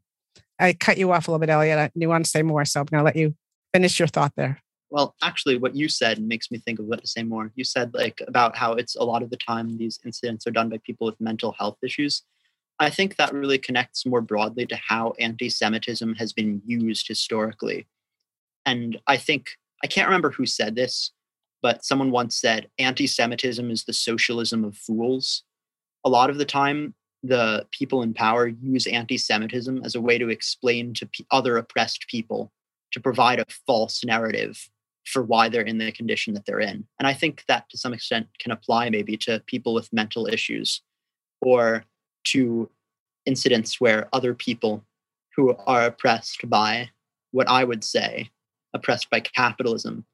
I 0.59 0.73
cut 0.73 0.97
you 0.97 1.11
off 1.11 1.27
a 1.27 1.31
little 1.31 1.39
bit, 1.39 1.49
Elliot. 1.49 1.91
You 1.95 2.07
want 2.07 2.25
to 2.25 2.29
say 2.29 2.43
more, 2.43 2.63
so 2.65 2.81
I'm 2.81 2.85
going 2.85 2.99
to 2.99 3.05
let 3.05 3.15
you 3.15 3.35
finish 3.73 3.97
your 3.97 4.07
thought 4.07 4.33
there. 4.35 4.61
Well, 4.91 5.15
actually, 5.23 5.57
what 5.57 5.75
you 5.75 5.87
said 5.87 6.21
makes 6.21 6.51
me 6.51 6.59
think 6.59 6.77
of 6.77 6.85
what 6.85 7.01
to 7.01 7.07
say 7.07 7.23
more. 7.23 7.51
You 7.55 7.63
said 7.63 7.93
like 7.93 8.21
about 8.27 8.55
how 8.55 8.73
it's 8.73 8.95
a 8.95 9.03
lot 9.03 9.23
of 9.23 9.29
the 9.29 9.37
time 9.37 9.77
these 9.77 9.99
incidents 10.05 10.45
are 10.45 10.51
done 10.51 10.69
by 10.69 10.79
people 10.85 11.07
with 11.07 11.19
mental 11.19 11.53
health 11.57 11.77
issues. 11.81 12.23
I 12.81 12.89
think 12.89 13.15
that 13.15 13.33
really 13.33 13.59
connects 13.59 14.07
more 14.07 14.21
broadly 14.21 14.65
to 14.65 14.75
how 14.75 15.13
anti 15.19 15.49
Semitism 15.49 16.15
has 16.15 16.33
been 16.33 16.61
used 16.65 17.07
historically. 17.07 17.87
And 18.65 18.99
I 19.05 19.17
think, 19.17 19.51
I 19.83 19.87
can't 19.87 20.07
remember 20.07 20.31
who 20.31 20.47
said 20.47 20.75
this, 20.75 21.11
but 21.61 21.85
someone 21.85 22.09
once 22.09 22.35
said 22.35 22.69
anti 22.79 23.05
Semitism 23.05 23.69
is 23.69 23.83
the 23.83 23.93
socialism 23.93 24.63
of 24.63 24.75
fools. 24.75 25.43
A 26.03 26.09
lot 26.09 26.31
of 26.31 26.39
the 26.39 26.45
time, 26.45 26.95
the 27.21 27.67
people 27.69 28.01
in 28.01 28.15
power 28.15 28.47
use 28.47 28.87
anti 28.87 29.17
Semitism 29.17 29.83
as 29.83 29.93
a 29.93 30.01
way 30.01 30.17
to 30.17 30.29
explain 30.29 30.95
to 30.95 31.05
p- 31.05 31.25
other 31.29 31.57
oppressed 31.57 32.07
people 32.07 32.51
to 32.93 32.99
provide 32.99 33.39
a 33.39 33.45
false 33.67 34.03
narrative 34.03 34.69
for 35.05 35.21
why 35.21 35.49
they're 35.49 35.61
in 35.61 35.77
the 35.77 35.91
condition 35.91 36.33
that 36.33 36.47
they're 36.47 36.59
in. 36.59 36.87
And 36.97 37.07
I 37.07 37.13
think 37.13 37.43
that 37.47 37.69
to 37.69 37.77
some 37.77 37.93
extent 37.93 38.27
can 38.39 38.51
apply 38.51 38.89
maybe 38.89 39.17
to 39.17 39.43
people 39.45 39.75
with 39.75 39.93
mental 39.93 40.25
issues 40.25 40.81
or 41.41 41.85
to 42.25 42.69
incidents 43.25 43.79
where 43.79 44.09
other 44.13 44.33
people 44.33 44.83
who 45.35 45.55
are 45.65 45.85
oppressed 45.85 46.49
by 46.49 46.89
what 47.31 47.49
I 47.49 47.63
would 47.63 47.83
say 47.83 48.29
oppressed 48.73 49.09
by 49.09 49.19
capitalism, 49.19 50.05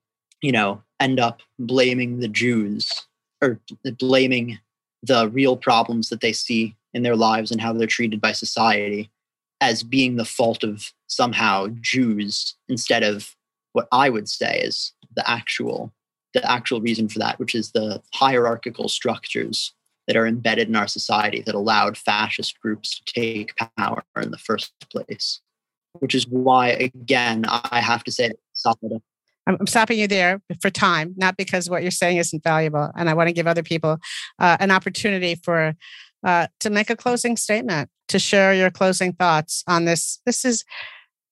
you 0.42 0.52
know, 0.52 0.82
end 1.00 1.20
up 1.20 1.42
blaming 1.60 2.20
the 2.20 2.28
Jews 2.28 3.08
or 3.42 3.60
blaming 4.00 4.60
the 5.04 5.30
real 5.30 5.56
problems 5.56 6.10
that 6.10 6.22
they 6.22 6.34
see 6.34 6.76
in 6.94 7.04
their 7.04 7.16
lives 7.16 7.52
and 7.52 7.62
how 7.62 7.74
they're 7.74 7.88
treated 7.88 8.20
by 8.20 8.32
society 8.32 9.10
as 9.62 9.84
being 9.84 10.16
the 10.16 10.26
fault 10.26 10.64
of 10.64 10.92
somehow 11.08 11.68
Jews 11.82 12.56
instead 12.68 13.04
of 13.04 13.36
what 13.74 13.88
I 13.92 14.10
would 14.10 14.28
say 14.28 14.60
is 14.60 14.94
the 15.16 15.28
actual 15.30 15.92
the 16.34 16.52
actual 16.52 16.82
reason 16.82 17.08
for 17.08 17.20
that, 17.20 17.40
which 17.40 17.56
is 17.56 17.72
the 17.72 18.02
hierarchical 18.14 18.90
structures 18.90 19.74
that 20.08 20.18
are 20.18 20.26
embedded 20.26 20.68
in 20.68 20.76
our 20.76 20.88
society 20.88 21.42
that 21.46 21.56
allowed 21.56 21.98
fascist 21.98 22.60
groups 22.60 23.00
to 23.00 23.14
take 23.14 23.54
power 23.78 24.04
in 24.22 24.32
the 24.32 24.38
first 24.38 24.74
place. 24.90 25.42
Which 26.00 26.16
is 26.16 26.28
why, 26.28 26.70
again, 26.70 27.46
I 27.48 27.82
have 27.82 28.04
to 28.06 28.12
say. 28.12 28.32
I'm 29.48 29.66
stopping 29.68 29.98
you 29.98 30.08
there 30.08 30.42
for 30.62 30.70
time, 30.70 31.14
not 31.18 31.38
because 31.38 31.70
what 31.70 31.82
you're 31.82 31.92
saying 31.92 32.18
isn't 32.18 32.44
valuable, 32.44 32.92
and 32.96 33.10
I 33.10 33.14
want 33.14 33.28
to 33.28 33.34
give 33.34 33.48
other 33.48 33.64
people 33.64 33.98
uh, 34.40 34.58
an 34.60 34.72
opportunity 34.72 35.36
for 35.36 35.76
uh, 36.26 36.48
to 36.60 36.70
make 36.70 36.90
a 36.90 36.96
closing 36.96 37.38
statement, 37.38 37.90
to 38.10 38.20
share 38.20 38.54
your 38.54 38.70
closing 38.70 39.14
thoughts 39.14 39.64
on 39.68 39.86
this. 39.86 40.20
This 40.26 40.44
is 40.44 40.66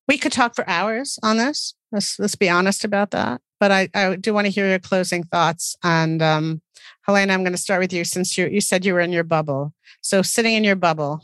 we 0.07 0.17
could 0.17 0.31
talk 0.31 0.55
for 0.55 0.67
hours 0.69 1.19
on 1.23 1.37
this. 1.37 1.73
Let's 1.91 2.17
let's 2.17 2.35
be 2.35 2.49
honest 2.49 2.85
about 2.85 3.11
that. 3.11 3.41
But 3.59 3.71
I, 3.71 3.89
I 3.93 4.15
do 4.15 4.33
want 4.33 4.45
to 4.45 4.51
hear 4.51 4.67
your 4.67 4.79
closing 4.79 5.23
thoughts 5.23 5.75
and 5.83 6.21
um, 6.21 6.61
Helena, 7.05 7.33
I'm 7.33 7.43
going 7.43 7.53
to 7.53 7.57
start 7.57 7.81
with 7.81 7.93
you 7.93 8.03
since 8.03 8.37
you 8.37 8.47
you 8.47 8.61
said 8.61 8.83
you 8.83 8.93
were 8.93 8.99
in 8.99 9.11
your 9.11 9.23
bubble. 9.23 9.73
So 10.01 10.21
sitting 10.21 10.55
in 10.55 10.63
your 10.63 10.75
bubble, 10.75 11.23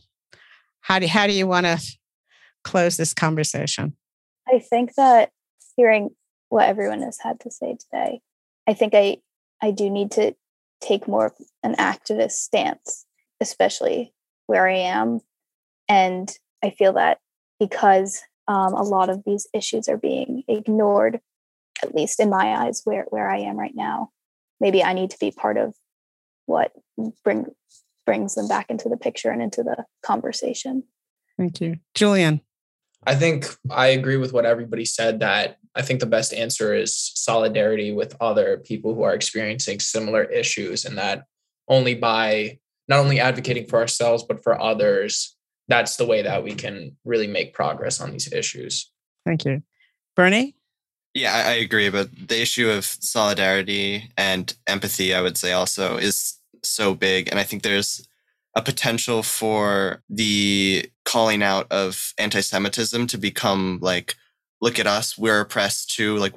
how 0.81 0.99
do 0.99 1.07
how 1.07 1.27
do 1.27 1.33
you 1.33 1.47
want 1.47 1.65
to 1.65 1.81
close 2.63 2.97
this 2.97 3.13
conversation? 3.13 3.95
I 4.47 4.59
think 4.59 4.93
that 4.95 5.31
hearing 5.75 6.09
what 6.49 6.67
everyone 6.67 7.01
has 7.01 7.17
had 7.21 7.39
to 7.41 7.51
say 7.51 7.77
today, 7.79 8.21
I 8.67 8.73
think 8.73 8.93
I 8.93 9.17
I 9.61 9.71
do 9.71 9.89
need 9.89 10.11
to 10.11 10.35
take 10.81 11.07
more 11.07 11.27
of 11.27 11.33
an 11.63 11.75
activist 11.75 12.31
stance, 12.31 13.05
especially 13.39 14.13
where 14.45 14.67
I 14.67 14.77
am, 14.77 15.21
and 15.89 16.31
I 16.63 16.69
feel 16.69 16.93
that 16.93 17.19
because 17.59 18.21
um, 18.47 18.73
a 18.73 18.83
lot 18.83 19.09
of 19.09 19.23
these 19.25 19.47
issues 19.53 19.87
are 19.87 19.97
being 19.97 20.43
ignored, 20.47 21.21
at 21.83 21.95
least 21.95 22.19
in 22.19 22.29
my 22.29 22.65
eyes, 22.65 22.81
where 22.83 23.05
where 23.09 23.29
I 23.29 23.39
am 23.39 23.57
right 23.57 23.75
now, 23.75 24.09
maybe 24.59 24.83
I 24.83 24.93
need 24.93 25.11
to 25.11 25.19
be 25.19 25.31
part 25.31 25.57
of 25.57 25.73
what 26.45 26.71
bring 27.23 27.45
brings 28.05 28.35
them 28.35 28.47
back 28.47 28.69
into 28.69 28.89
the 28.89 28.97
picture 28.97 29.29
and 29.29 29.41
into 29.41 29.63
the 29.63 29.85
conversation. 30.03 30.83
Thank 31.37 31.61
you. 31.61 31.77
Julian. 31.93 32.41
I 33.05 33.15
think 33.15 33.47
I 33.69 33.87
agree 33.87 34.17
with 34.17 34.31
what 34.31 34.45
everybody 34.45 34.85
said 34.85 35.21
that 35.21 35.57
I 35.75 35.81
think 35.81 35.99
the 35.99 36.05
best 36.05 36.33
answer 36.33 36.75
is 36.75 36.95
solidarity 37.15 37.91
with 37.91 38.15
other 38.21 38.57
people 38.57 38.93
who 38.93 39.01
are 39.03 39.13
experiencing 39.13 39.79
similar 39.79 40.23
issues 40.23 40.85
and 40.85 40.97
that 40.97 41.25
only 41.67 41.95
by 41.95 42.59
not 42.87 42.99
only 42.99 43.19
advocating 43.19 43.65
for 43.65 43.79
ourselves 43.79 44.23
but 44.23 44.43
for 44.43 44.59
others 44.59 45.35
that's 45.67 45.95
the 45.95 46.05
way 46.05 46.21
that 46.21 46.43
we 46.43 46.53
can 46.53 46.97
really 47.05 47.27
make 47.27 47.53
progress 47.53 48.01
on 48.01 48.11
these 48.11 48.31
issues. 48.31 48.91
Thank 49.25 49.45
you. 49.45 49.63
Bernie? 50.15 50.55
Yeah, 51.13 51.33
I, 51.33 51.53
agree. 51.53 51.89
But 51.89 52.09
the 52.29 52.41
issue 52.41 52.69
of 52.69 52.85
solidarity 52.85 54.11
and 54.17 54.53
empathy, 54.65 55.13
I 55.13 55.21
would 55.21 55.37
say 55.37 55.51
also 55.51 55.97
is 55.97 56.37
so 56.63 56.93
big. 56.93 57.27
And 57.29 57.39
I 57.39 57.43
think 57.43 57.63
there's 57.63 58.07
a 58.55 58.61
potential 58.61 59.23
for 59.23 60.03
the 60.09 60.89
calling 61.03 61.43
out 61.43 61.67
of 61.71 62.13
anti 62.17 62.41
Semitism 62.41 63.07
to 63.07 63.17
become 63.17 63.79
like, 63.81 64.15
look 64.61 64.79
at 64.79 64.87
us, 64.87 65.17
we're 65.17 65.41
oppressed 65.41 65.91
too, 65.91 66.17
like 66.17 66.33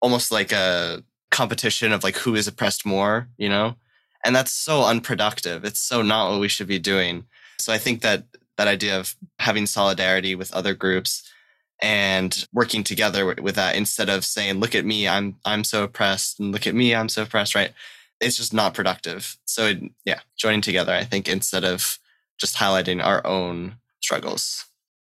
almost 0.00 0.32
like 0.32 0.52
a 0.52 1.02
competition 1.30 1.92
of 1.92 2.02
like 2.02 2.16
who 2.16 2.34
is 2.34 2.48
oppressed 2.48 2.84
more, 2.84 3.28
you 3.36 3.48
know? 3.48 3.76
And 4.24 4.34
that's 4.34 4.52
so 4.52 4.84
unproductive. 4.84 5.64
It's 5.64 5.80
so 5.80 6.02
not 6.02 6.30
what 6.30 6.40
we 6.40 6.48
should 6.48 6.66
be 6.66 6.80
doing. 6.80 7.26
So 7.58 7.72
I 7.72 7.78
think 7.78 8.02
that 8.02 8.24
that 8.56 8.68
idea 8.68 8.98
of 8.98 9.14
having 9.38 9.66
solidarity 9.66 10.34
with 10.34 10.52
other 10.52 10.74
groups 10.74 11.30
and 11.80 12.46
working 12.52 12.82
together 12.82 13.24
with, 13.26 13.40
with 13.40 13.54
that 13.54 13.76
instead 13.76 14.08
of 14.08 14.24
saying, 14.24 14.60
look 14.60 14.74
at 14.74 14.84
me, 14.84 15.06
I'm, 15.06 15.36
I'm 15.44 15.64
so 15.64 15.84
oppressed 15.84 16.40
and 16.40 16.52
look 16.52 16.66
at 16.66 16.74
me, 16.74 16.94
I'm 16.94 17.08
so 17.08 17.22
oppressed, 17.22 17.54
right? 17.54 17.72
It's 18.20 18.36
just 18.36 18.52
not 18.52 18.74
productive. 18.74 19.36
So 19.44 19.66
it, 19.66 19.82
yeah, 20.04 20.20
joining 20.36 20.60
together, 20.60 20.92
I 20.92 21.04
think, 21.04 21.28
instead 21.28 21.64
of 21.64 21.98
just 22.38 22.56
highlighting 22.56 23.04
our 23.04 23.24
own 23.26 23.76
struggles. 24.00 24.66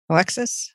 Alexis? 0.09 0.72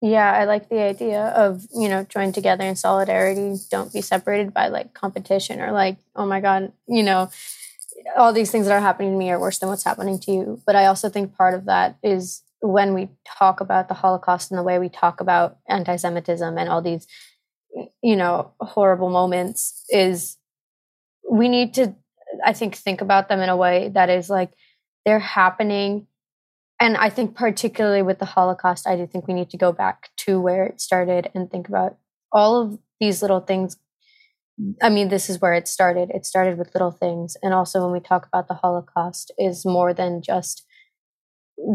Yeah, 0.00 0.32
I 0.32 0.44
like 0.44 0.68
the 0.68 0.80
idea 0.80 1.26
of, 1.28 1.66
you 1.72 1.88
know, 1.88 2.04
join 2.04 2.32
together 2.32 2.64
in 2.64 2.74
solidarity. 2.74 3.56
Don't 3.70 3.92
be 3.92 4.00
separated 4.00 4.52
by 4.52 4.66
like 4.68 4.94
competition 4.94 5.60
or 5.60 5.70
like, 5.70 5.96
oh 6.16 6.26
my 6.26 6.40
God, 6.40 6.72
you 6.88 7.04
know, 7.04 7.30
all 8.16 8.32
these 8.32 8.50
things 8.50 8.66
that 8.66 8.74
are 8.74 8.80
happening 8.80 9.12
to 9.12 9.16
me 9.16 9.30
are 9.30 9.38
worse 9.38 9.58
than 9.58 9.68
what's 9.68 9.84
happening 9.84 10.18
to 10.18 10.32
you. 10.32 10.62
But 10.66 10.74
I 10.74 10.86
also 10.86 11.08
think 11.08 11.36
part 11.36 11.54
of 11.54 11.66
that 11.66 11.98
is 12.02 12.42
when 12.62 12.94
we 12.94 13.10
talk 13.26 13.60
about 13.60 13.88
the 13.88 13.94
Holocaust 13.94 14.50
and 14.50 14.58
the 14.58 14.62
way 14.62 14.78
we 14.78 14.88
talk 14.88 15.20
about 15.20 15.58
anti 15.68 15.96
Semitism 15.96 16.56
and 16.56 16.68
all 16.68 16.80
these, 16.80 17.06
you 18.02 18.16
know, 18.16 18.52
horrible 18.60 19.10
moments 19.10 19.84
is 19.90 20.38
we 21.28 21.48
need 21.48 21.74
to, 21.74 21.94
I 22.44 22.52
think, 22.52 22.76
think 22.76 23.00
about 23.00 23.28
them 23.28 23.40
in 23.40 23.48
a 23.48 23.56
way 23.56 23.90
that 23.94 24.08
is 24.08 24.30
like 24.30 24.50
they're 25.04 25.18
happening 25.18 26.06
and 26.82 26.96
I 26.96 27.10
think 27.10 27.36
particularly 27.36 28.02
with 28.02 28.18
the 28.18 28.24
Holocaust, 28.24 28.88
I 28.88 28.96
do 28.96 29.06
think 29.06 29.28
we 29.28 29.34
need 29.34 29.50
to 29.50 29.56
go 29.56 29.70
back 29.70 30.10
to 30.16 30.40
where 30.40 30.66
it 30.66 30.80
started 30.80 31.30
and 31.32 31.48
think 31.48 31.68
about 31.68 31.96
all 32.32 32.60
of 32.60 32.78
these 32.98 33.22
little 33.22 33.38
things. 33.38 33.76
I 34.82 34.88
mean, 34.88 35.08
this 35.08 35.30
is 35.30 35.40
where 35.40 35.52
it 35.52 35.68
started. 35.68 36.10
It 36.10 36.26
started 36.26 36.58
with 36.58 36.74
little 36.74 36.90
things. 36.90 37.36
And 37.40 37.54
also 37.54 37.80
when 37.80 37.92
we 37.92 38.00
talk 38.00 38.26
about 38.26 38.48
the 38.48 38.54
Holocaust 38.54 39.30
is 39.38 39.64
more 39.64 39.94
than 39.94 40.22
just 40.22 40.66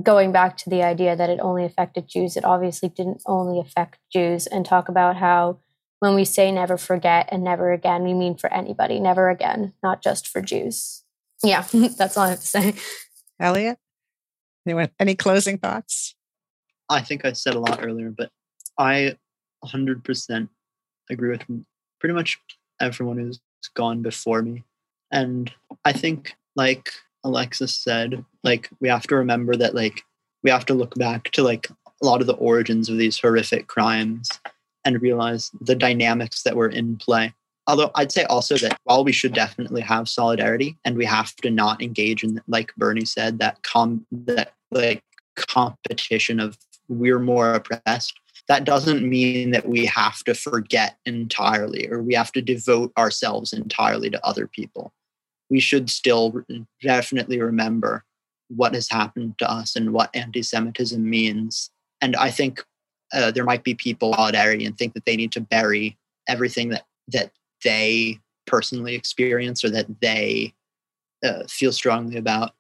going 0.04 0.32
back 0.32 0.58
to 0.58 0.70
the 0.70 0.84
idea 0.84 1.16
that 1.16 1.30
it 1.30 1.40
only 1.42 1.66
affected 1.66 2.08
Jews. 2.08 2.36
It 2.36 2.44
obviously 2.44 2.90
didn't 2.90 3.22
only 3.26 3.60
affect 3.60 4.00
Jews 4.12 4.48
and 4.48 4.66
talk 4.66 4.90
about 4.90 5.18
how 5.18 5.60
when 6.00 6.14
we 6.14 6.26
say 6.26 6.52
never 6.52 6.78
forget 6.78 7.28
and 7.32 7.44
never 7.44 7.72
again, 7.72 8.04
we 8.04 8.14
mean 8.14 8.38
for 8.38 8.52
anybody, 8.54 9.00
never 9.00 9.30
again, 9.30 9.74
not 9.82 10.04
just 10.04 10.28
for 10.28 10.42
Jews. 10.42 11.04
Yeah, 11.44 11.66
that's 11.74 12.18
all 12.18 12.26
I 12.26 12.30
have 12.30 12.40
to 12.40 12.46
say. 12.46 12.74
Elliot? 13.40 13.78
Anyone, 14.66 14.90
any 15.00 15.16
closing 15.16 15.58
thoughts? 15.58 16.16
I 16.90 17.02
think 17.02 17.26
I 17.26 17.34
said 17.34 17.56
a 17.56 17.60
lot 17.60 17.80
earlier, 17.82 18.14
but 18.16 18.32
I 18.78 19.18
100% 19.66 20.50
agree 21.10 21.30
with 21.30 21.44
pretty 22.00 22.14
much 22.14 22.40
everyone 22.80 23.18
who's 23.18 23.40
gone 23.76 24.02
before 24.02 24.42
me. 24.42 24.64
And 25.12 25.52
I 25.86 25.94
think, 25.94 26.36
like 26.56 26.90
Alexis 27.28 27.76
said, 27.76 28.24
like 28.44 28.70
we 28.80 28.90
have 28.90 29.08
to 29.08 29.16
remember 29.16 29.56
that, 29.56 29.76
like, 29.76 30.04
we 30.44 30.50
have 30.50 30.66
to 30.66 30.74
look 30.74 30.96
back 30.96 31.32
to 31.32 31.44
like 31.44 31.68
a 32.02 32.06
lot 32.06 32.22
of 32.22 32.28
the 32.28 32.36
origins 32.36 32.90
of 32.90 32.98
these 32.98 33.20
horrific 33.20 33.68
crimes 33.68 34.30
and 34.86 35.02
realize 35.02 35.52
the 35.62 35.76
dynamics 35.76 36.44
that 36.44 36.56
were 36.56 36.70
in 36.70 36.96
play. 36.98 37.34
Although 37.66 37.92
I'd 37.96 38.12
say 38.12 38.24
also 38.26 38.56
that 38.58 38.80
while 38.86 39.04
we 39.04 39.12
should 39.12 39.34
definitely 39.34 39.82
have 39.82 40.08
solidarity 40.08 40.78
and 40.86 40.96
we 40.96 41.06
have 41.06 41.36
to 41.38 41.50
not 41.50 41.82
engage 41.82 42.24
in, 42.24 42.42
like 42.48 42.74
Bernie 42.78 43.04
said, 43.04 43.40
that 43.40 43.62
com 43.64 44.06
that 44.12 44.54
like 44.72 45.04
competition 45.36 46.40
of 46.40 46.58
we're 46.88 47.20
more 47.20 47.54
oppressed 47.54 48.20
that 48.48 48.64
doesn't 48.64 49.08
mean 49.08 49.52
that 49.52 49.68
we 49.68 49.86
have 49.86 50.24
to 50.24 50.34
forget 50.34 50.98
entirely 51.06 51.88
or 51.90 52.02
we 52.02 52.14
have 52.14 52.32
to 52.32 52.42
devote 52.42 52.92
ourselves 52.98 53.54
entirely 53.54 54.10
to 54.10 54.26
other 54.26 54.48
people 54.48 54.92
we 55.50 55.60
should 55.60 55.90
still 55.90 56.44
definitely 56.82 57.42
remember 57.42 58.04
what 58.50 58.74
has 58.74 58.90
happened 58.90 59.38
to 59.38 59.50
us 59.50 59.76
and 59.76 59.94
what 59.94 60.10
anti-semitism 60.14 61.10
means 61.10 61.70
and 62.02 62.16
i 62.16 62.30
think 62.30 62.64
uh, 63.14 63.32
there 63.32 63.46
might 63.46 63.64
be 63.64 63.74
people 63.74 64.14
solidarity 64.14 64.66
and 64.66 64.78
think 64.78 64.94
that 64.94 65.06
they 65.06 65.16
need 65.16 65.32
to 65.32 65.42
bury 65.42 65.98
everything 66.28 66.70
that 66.70 66.86
that 67.08 67.32
they 67.64 68.20
personally 68.46 68.96
experience 68.96 69.64
or 69.64 69.70
that 69.70 69.88
they 70.02 70.54
uh, 71.24 71.44
feel 71.48 71.72
strongly 71.72 72.18
about 72.18 72.54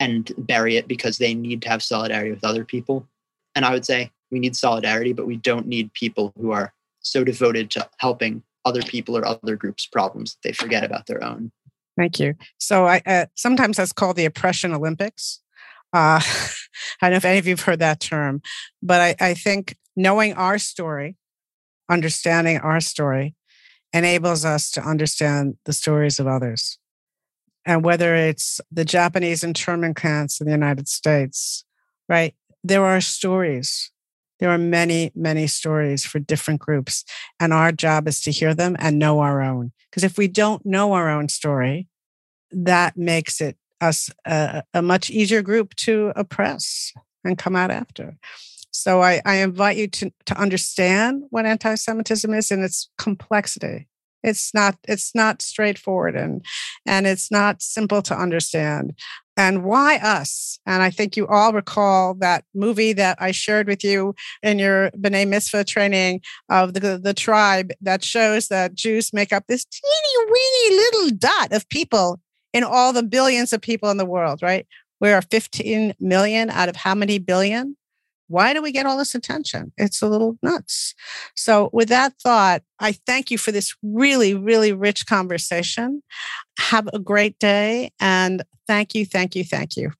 and 0.00 0.32
bury 0.38 0.76
it 0.76 0.88
because 0.88 1.18
they 1.18 1.34
need 1.34 1.62
to 1.62 1.68
have 1.68 1.82
solidarity 1.82 2.30
with 2.30 2.44
other 2.44 2.64
people. 2.64 3.06
And 3.54 3.64
I 3.64 3.72
would 3.72 3.84
say 3.84 4.10
we 4.30 4.40
need 4.40 4.56
solidarity, 4.56 5.12
but 5.12 5.26
we 5.26 5.36
don't 5.36 5.66
need 5.66 5.92
people 5.92 6.32
who 6.40 6.50
are 6.50 6.72
so 7.00 7.22
devoted 7.22 7.70
to 7.72 7.88
helping 7.98 8.42
other 8.64 8.82
people 8.82 9.16
or 9.16 9.24
other 9.24 9.56
groups' 9.56 9.86
problems 9.86 10.34
that 10.34 10.48
they 10.48 10.52
forget 10.52 10.82
about 10.82 11.06
their 11.06 11.22
own. 11.22 11.52
Thank 11.96 12.18
you. 12.18 12.34
So 12.58 12.86
I 12.86 13.02
uh, 13.06 13.26
sometimes 13.34 13.76
that's 13.76 13.92
called 13.92 14.16
the 14.16 14.24
oppression 14.24 14.72
Olympics. 14.72 15.40
Uh, 15.92 16.20
I 17.00 17.08
don't 17.08 17.12
know 17.12 17.16
if 17.16 17.24
any 17.24 17.38
of 17.38 17.46
you've 17.46 17.60
heard 17.60 17.78
that 17.78 18.00
term, 18.00 18.42
but 18.82 19.00
I, 19.00 19.14
I 19.20 19.34
think 19.34 19.76
knowing 19.96 20.32
our 20.34 20.58
story, 20.58 21.16
understanding 21.88 22.58
our 22.58 22.80
story, 22.80 23.34
enables 23.92 24.44
us 24.44 24.70
to 24.72 24.82
understand 24.82 25.56
the 25.66 25.72
stories 25.72 26.18
of 26.18 26.26
others 26.26 26.78
and 27.66 27.84
whether 27.84 28.14
it's 28.14 28.60
the 28.70 28.84
Japanese 28.84 29.42
internment 29.42 29.96
camps 29.96 30.40
in 30.40 30.46
the 30.46 30.52
United 30.52 30.88
States, 30.88 31.64
right? 32.08 32.34
There 32.62 32.84
are 32.84 33.00
stories. 33.00 33.90
There 34.44 34.52
are 34.52 34.58
many, 34.58 35.10
many 35.14 35.46
stories 35.46 36.04
for 36.04 36.18
different 36.18 36.60
groups. 36.60 37.02
And 37.40 37.54
our 37.54 37.72
job 37.72 38.06
is 38.06 38.20
to 38.20 38.30
hear 38.30 38.54
them 38.54 38.76
and 38.78 38.98
know 38.98 39.20
our 39.20 39.40
own. 39.40 39.72
Because 39.88 40.04
if 40.04 40.18
we 40.18 40.28
don't 40.28 40.66
know 40.66 40.92
our 40.92 41.08
own 41.08 41.30
story, 41.30 41.88
that 42.50 42.94
makes 42.94 43.40
it 43.40 43.56
us 43.80 44.10
a, 44.26 44.62
a 44.74 44.82
much 44.82 45.08
easier 45.08 45.40
group 45.40 45.74
to 45.76 46.12
oppress 46.14 46.92
and 47.24 47.38
come 47.38 47.56
out 47.56 47.70
after. 47.70 48.18
So 48.70 49.00
I, 49.00 49.22
I 49.24 49.36
invite 49.36 49.78
you 49.78 49.88
to, 49.88 50.12
to 50.26 50.38
understand 50.38 51.22
what 51.30 51.46
anti 51.46 51.74
Semitism 51.74 52.34
is 52.34 52.50
and 52.50 52.62
its 52.62 52.90
complexity 52.98 53.88
it's 54.24 54.54
not 54.54 54.76
it's 54.88 55.14
not 55.14 55.42
straightforward 55.42 56.16
and 56.16 56.44
and 56.86 57.06
it's 57.06 57.30
not 57.30 57.62
simple 57.62 58.02
to 58.02 58.18
understand 58.18 58.98
and 59.36 59.64
why 59.64 59.96
us? 59.96 60.58
And 60.66 60.82
I 60.82 60.90
think 60.90 61.16
you 61.16 61.26
all 61.26 61.52
recall 61.52 62.14
that 62.14 62.44
movie 62.54 62.92
that 62.94 63.18
I 63.20 63.32
shared 63.32 63.66
with 63.66 63.82
you 63.82 64.14
in 64.42 64.58
your 64.58 64.90
B'nai 64.92 65.26
Mitzvah 65.26 65.64
training 65.64 66.20
of 66.48 66.74
the, 66.74 66.98
the 67.02 67.14
tribe 67.14 67.72
that 67.80 68.04
shows 68.04 68.48
that 68.48 68.74
Jews 68.74 69.12
make 69.12 69.32
up 69.32 69.44
this 69.48 69.64
teeny 69.64 70.26
weeny 70.30 70.76
little 70.76 71.10
dot 71.16 71.52
of 71.52 71.68
people 71.68 72.20
in 72.52 72.62
all 72.62 72.92
the 72.92 73.02
billions 73.02 73.52
of 73.52 73.60
people 73.60 73.90
in 73.90 73.96
the 73.96 74.06
world, 74.06 74.40
right? 74.42 74.66
We 75.00 75.10
are 75.10 75.22
15 75.22 75.94
million 76.00 76.50
out 76.50 76.68
of 76.68 76.76
how 76.76 76.94
many 76.94 77.18
billion? 77.18 77.76
Why 78.28 78.54
do 78.54 78.62
we 78.62 78.72
get 78.72 78.86
all 78.86 78.96
this 78.96 79.14
attention? 79.14 79.72
It's 79.76 80.00
a 80.02 80.08
little 80.08 80.38
nuts. 80.42 80.94
So, 81.36 81.70
with 81.72 81.88
that 81.88 82.14
thought, 82.22 82.62
I 82.80 82.92
thank 82.92 83.30
you 83.30 83.38
for 83.38 83.52
this 83.52 83.74
really, 83.82 84.34
really 84.34 84.72
rich 84.72 85.06
conversation. 85.06 86.02
Have 86.58 86.88
a 86.92 86.98
great 86.98 87.38
day. 87.38 87.92
And 88.00 88.42
thank 88.66 88.94
you, 88.94 89.04
thank 89.04 89.36
you, 89.36 89.44
thank 89.44 89.76
you. 89.76 89.90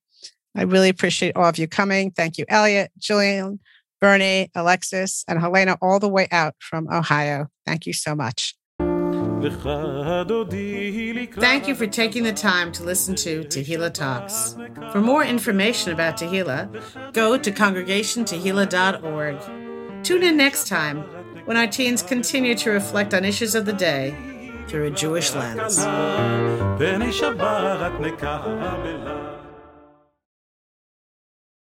I 0.56 0.62
really 0.62 0.88
appreciate 0.88 1.36
all 1.36 1.46
of 1.48 1.58
you 1.58 1.66
coming. 1.66 2.12
Thank 2.12 2.38
you, 2.38 2.44
Elliot, 2.48 2.92
Julian, 2.98 3.60
Bernie, 4.00 4.50
Alexis, 4.54 5.24
and 5.26 5.40
Helena, 5.40 5.76
all 5.82 5.98
the 5.98 6.08
way 6.08 6.28
out 6.30 6.54
from 6.60 6.88
Ohio. 6.90 7.48
Thank 7.66 7.86
you 7.86 7.92
so 7.92 8.14
much. 8.14 8.54
Thank 11.40 11.68
you 11.68 11.74
for 11.74 11.86
taking 11.86 12.24
the 12.24 12.32
time 12.32 12.72
to 12.72 12.82
listen 12.82 13.14
to 13.16 13.44
Tehillah 13.44 13.92
Talks. 13.92 14.56
For 14.92 15.00
more 15.00 15.24
information 15.24 15.92
about 15.92 16.16
Tehillah, 16.16 17.12
go 17.12 17.36
to 17.36 17.52
congregationtehillah.org. 17.52 20.04
Tune 20.04 20.22
in 20.22 20.36
next 20.36 20.68
time 20.68 21.02
when 21.44 21.56
our 21.56 21.66
teens 21.66 22.02
continue 22.02 22.54
to 22.56 22.70
reflect 22.70 23.14
on 23.14 23.24
issues 23.24 23.54
of 23.54 23.66
the 23.66 23.72
day 23.72 24.14
through 24.68 24.86
a 24.86 24.90
Jewish 24.90 25.34
lens. 25.34 25.84